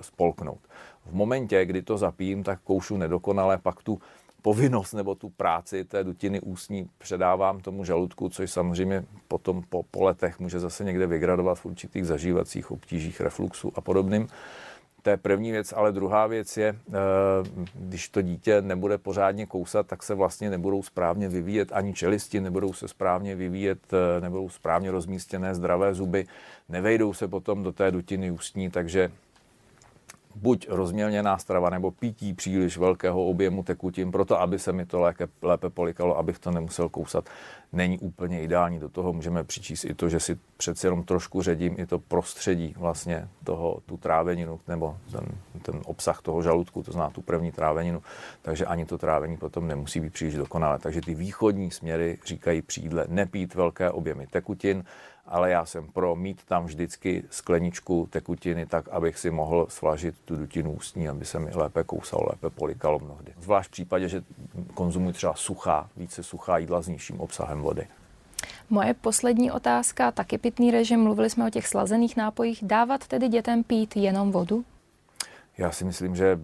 spolknout. 0.00 0.60
V 1.06 1.14
momentě, 1.14 1.64
kdy 1.64 1.82
to 1.82 1.98
zapím, 1.98 2.42
tak 2.42 2.60
koušu 2.60 2.96
nedokonale, 2.96 3.58
pak 3.58 3.82
tu 3.82 3.98
povinnost 4.44 4.92
nebo 4.92 5.14
tu 5.14 5.30
práci 5.30 5.84
té 5.84 6.04
dutiny 6.04 6.40
ústní 6.40 6.88
předávám 6.98 7.60
tomu 7.60 7.84
žaludku, 7.84 8.28
což 8.28 8.50
samozřejmě 8.50 9.04
potom 9.28 9.62
po, 9.68 9.82
po 9.82 10.04
letech 10.04 10.40
může 10.40 10.60
zase 10.60 10.84
někde 10.84 11.06
vygradovat 11.06 11.58
v 11.58 11.66
určitých 11.66 12.06
zažívacích 12.06 12.70
obtížích, 12.70 13.20
refluxu 13.20 13.72
a 13.74 13.80
podobným. 13.80 14.28
To 15.02 15.10
je 15.10 15.16
první 15.16 15.52
věc, 15.52 15.72
ale 15.76 15.92
druhá 15.92 16.26
věc 16.26 16.56
je, 16.56 16.68
eh, 16.68 16.92
když 17.74 18.08
to 18.08 18.22
dítě 18.22 18.62
nebude 18.62 18.98
pořádně 18.98 19.46
kousat, 19.46 19.86
tak 19.86 20.02
se 20.02 20.14
vlastně 20.14 20.50
nebudou 20.50 20.82
správně 20.82 21.28
vyvíjet 21.28 21.72
ani 21.72 21.94
čelisti, 21.94 22.40
nebudou 22.40 22.72
se 22.72 22.88
správně 22.88 23.36
vyvíjet, 23.36 23.78
eh, 23.92 24.20
nebudou 24.20 24.48
správně 24.48 24.90
rozmístěné 24.90 25.54
zdravé 25.54 25.94
zuby, 25.94 26.26
nevejdou 26.68 27.14
se 27.14 27.28
potom 27.28 27.62
do 27.62 27.72
té 27.72 27.90
dutiny 27.90 28.30
ústní, 28.30 28.70
takže 28.70 29.10
buď 30.34 30.68
rozmělněná 30.68 31.38
strava 31.38 31.70
nebo 31.70 31.90
pití 31.90 32.34
příliš 32.34 32.78
velkého 32.78 33.26
objemu 33.26 33.62
tekutin, 33.62 34.12
proto 34.12 34.40
aby 34.40 34.58
se 34.58 34.72
mi 34.72 34.86
to 34.86 35.00
lépe, 35.00 35.28
lépe 35.42 35.70
polikalo, 35.70 36.18
abych 36.18 36.38
to 36.38 36.50
nemusel 36.50 36.88
kousat, 36.88 37.28
není 37.72 37.98
úplně 37.98 38.42
ideální. 38.42 38.78
Do 38.78 38.88
toho 38.88 39.12
můžeme 39.12 39.44
přičíst 39.44 39.84
i 39.84 39.94
to, 39.94 40.08
že 40.08 40.20
si 40.20 40.38
přeci 40.56 40.86
jenom 40.86 41.02
trošku 41.02 41.42
ředím 41.42 41.74
i 41.78 41.86
to 41.86 41.98
prostředí 41.98 42.74
vlastně 42.78 43.28
toho, 43.44 43.78
tu 43.86 43.96
tráveninu 43.96 44.60
nebo 44.68 44.96
ten, 45.12 45.26
ten 45.62 45.80
obsah 45.84 46.22
toho 46.22 46.42
žaludku, 46.42 46.82
to 46.82 46.92
zná 46.92 47.10
tu 47.10 47.22
první 47.22 47.52
tráveninu, 47.52 48.02
takže 48.42 48.66
ani 48.66 48.86
to 48.86 48.98
trávení 48.98 49.36
potom 49.36 49.68
nemusí 49.68 50.00
být 50.00 50.12
příliš 50.12 50.34
dokonalé. 50.34 50.78
Takže 50.78 51.00
ty 51.00 51.14
východní 51.14 51.70
směry 51.70 52.18
říkají 52.26 52.62
přídle 52.62 53.06
nepít 53.08 53.54
velké 53.54 53.90
objemy 53.90 54.26
tekutin, 54.26 54.84
ale 55.26 55.50
já 55.50 55.64
jsem 55.64 55.88
pro 55.88 56.16
mít 56.16 56.44
tam 56.44 56.64
vždycky 56.64 57.24
skleničku 57.30 58.08
tekutiny 58.10 58.66
tak, 58.66 58.88
abych 58.88 59.18
si 59.18 59.30
mohl 59.30 59.66
svažit 59.68 60.14
tu 60.24 60.36
dutinu 60.36 60.72
ústní, 60.72 61.08
aby 61.08 61.24
se 61.24 61.38
mi 61.38 61.50
lépe 61.54 61.84
kousalo, 61.84 62.26
lépe 62.30 62.50
polikalo 62.50 62.98
mnohdy. 62.98 63.32
Zvlášť 63.40 63.68
v 63.68 63.72
případě, 63.72 64.08
že 64.08 64.22
konzumuji 64.74 65.12
třeba 65.12 65.34
suchá, 65.34 65.88
více 65.96 66.22
suchá 66.22 66.58
jídla 66.58 66.82
s 66.82 66.88
nižším 66.88 67.20
obsahem 67.20 67.60
vody. 67.60 67.86
Moje 68.70 68.94
poslední 68.94 69.50
otázka, 69.50 70.10
taky 70.10 70.38
pitný 70.38 70.70
režim, 70.70 71.00
mluvili 71.00 71.30
jsme 71.30 71.46
o 71.46 71.50
těch 71.50 71.68
slazených 71.68 72.16
nápojích. 72.16 72.64
Dávat 72.64 73.06
tedy 73.06 73.28
dětem 73.28 73.64
pít 73.64 73.96
jenom 73.96 74.32
vodu? 74.32 74.64
Já 75.58 75.72
si 75.72 75.84
myslím, 75.84 76.16
že 76.16 76.38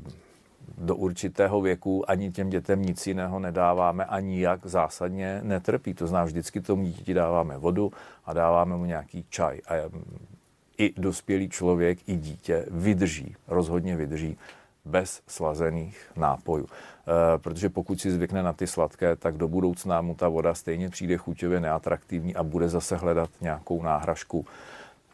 do 0.79 0.97
určitého 0.97 1.61
věku 1.61 2.11
ani 2.11 2.31
těm 2.31 2.51
dětem 2.51 2.83
nic 2.83 3.07
jiného 3.07 3.39
nedáváme, 3.39 4.05
ani 4.05 4.41
jak 4.41 4.67
zásadně 4.67 5.41
netrpí. 5.43 5.95
To 5.95 6.07
znamená, 6.07 6.25
vždycky 6.25 6.61
tomu 6.61 6.85
dítěti 6.85 7.15
dáváme 7.15 7.59
vodu 7.59 7.93
a 8.25 8.33
dáváme 8.33 8.77
mu 8.77 8.85
nějaký 8.85 9.25
čaj. 9.29 9.61
A 9.69 9.75
i 10.79 10.93
dospělý 10.97 11.49
člověk, 11.49 11.99
i 12.09 12.17
dítě 12.17 12.67
vydrží, 12.71 13.37
rozhodně 13.49 13.97
vydrží 13.97 14.37
bez 14.85 15.23
slazených 15.27 16.11
nápojů. 16.17 16.67
E, 16.67 17.39
protože 17.39 17.69
pokud 17.69 18.01
si 18.01 18.11
zvykne 18.11 18.43
na 18.43 18.53
ty 18.53 18.67
sladké, 18.67 19.17
tak 19.17 19.37
do 19.37 19.49
budoucna 19.49 20.01
mu 20.01 20.15
ta 20.15 20.29
voda 20.29 20.55
stejně 20.55 20.89
přijde 20.89 21.17
chuťově 21.17 21.61
neatraktivní 21.61 22.35
a 22.35 22.43
bude 22.43 22.69
zase 22.69 22.97
hledat 22.97 23.31
nějakou 23.41 23.83
náhražku 23.83 24.47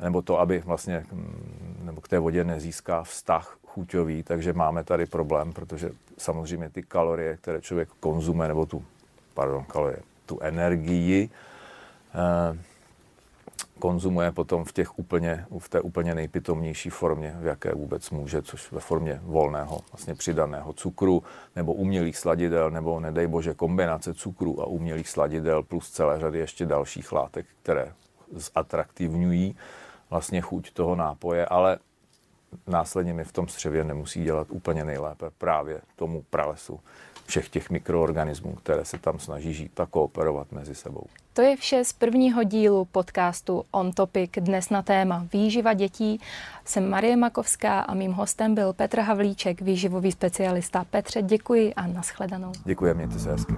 nebo 0.01 0.23
to, 0.23 0.41
aby 0.41 0.59
vlastně 0.59 1.05
nebo 1.85 2.01
k 2.01 2.09
té 2.09 2.19
vodě 2.19 2.45
nezíská 2.45 3.03
vztah 3.03 3.59
chuťový, 3.67 4.23
takže 4.23 4.53
máme 4.53 4.85
tady 4.85 5.07
problém, 5.07 5.53
protože 5.53 5.91
samozřejmě 6.19 6.71
ty 6.71 6.83
kalorie, 6.83 7.37
které 7.37 7.61
člověk 7.61 7.89
konzumuje, 8.01 8.49
nebo 8.49 8.67
tu, 8.67 8.85
pardon, 9.35 9.65
kalorie, 9.65 9.99
tu 10.27 10.41
energii, 10.41 11.31
eh, 12.15 12.59
konzumuje 13.79 14.33
potom 14.33 14.65
v, 14.65 14.73
těch 14.73 14.99
úplně, 14.99 15.47
v 15.59 15.69
té 15.69 15.81
úplně 15.81 16.15
nejpitomnější 16.15 16.91
formě, 16.91 17.37
v 17.41 17.47
jaké 17.47 17.75
vůbec 17.75 18.11
může, 18.11 18.43
což 18.43 18.73
ve 18.73 18.81
formě 18.81 19.21
volného, 19.23 19.81
vlastně 19.93 20.15
přidaného 20.15 20.73
cukru, 20.73 21.23
nebo 21.57 21.73
umělých 21.73 22.17
sladidel, 22.17 22.71
nebo 22.71 23.01
nedej 23.01 23.27
bože 23.27 23.55
kombinace 23.55 24.15
cukru 24.15 24.63
a 24.63 24.67
umělých 24.67 25.09
sladidel 25.09 25.63
plus 25.63 25.91
celé 25.91 26.21
řady 26.21 26.39
ještě 26.39 26.67
dalších 26.67 27.13
látek, 27.13 27.47
které 27.63 27.93
zatraktivňují 28.33 29.57
vlastně 30.11 30.41
chuť 30.41 30.73
toho 30.73 30.95
nápoje, 30.95 31.47
ale 31.47 31.79
následně 32.67 33.15
mi 33.15 33.25
v 33.25 33.33
tom 33.33 33.49
střevě 33.49 33.85
nemusí 33.85 34.25
dělat 34.25 34.47
úplně 34.51 34.85
nejlépe 34.85 35.31
právě 35.39 35.81
tomu 35.97 36.25
pralesu 36.31 36.81
všech 37.27 37.49
těch 37.49 37.71
mikroorganismů, 37.71 38.55
které 38.55 38.85
se 38.85 38.99
tam 38.99 39.19
snaží 39.19 39.55
žít 39.55 39.81
a 39.81 39.87
kooperovat 39.87 40.53
mezi 40.53 40.75
sebou. 40.75 41.07
To 41.33 41.43
je 41.43 41.57
vše 41.57 41.85
z 41.85 41.93
prvního 41.93 42.43
dílu 42.43 42.85
podcastu 42.85 43.65
On 43.71 43.93
Topic 43.93 44.31
dnes 44.37 44.71
na 44.71 44.83
téma 44.83 45.27
výživa 45.33 45.75
dětí. 45.75 46.21
Jsem 46.65 46.91
Marie 46.91 47.17
Makovská 47.17 47.81
a 47.81 47.95
mým 47.95 48.13
hostem 48.13 48.55
byl 48.55 48.73
Petr 48.73 49.01
Havlíček, 49.01 49.61
výživový 49.61 50.13
specialista. 50.13 50.85
Petře, 50.91 51.23
děkuji 51.23 51.75
a 51.75 51.87
nashledanou. 51.87 52.53
Děkuji, 52.65 52.95
mějte 52.95 53.19
se 53.19 53.33
hezky. 53.33 53.55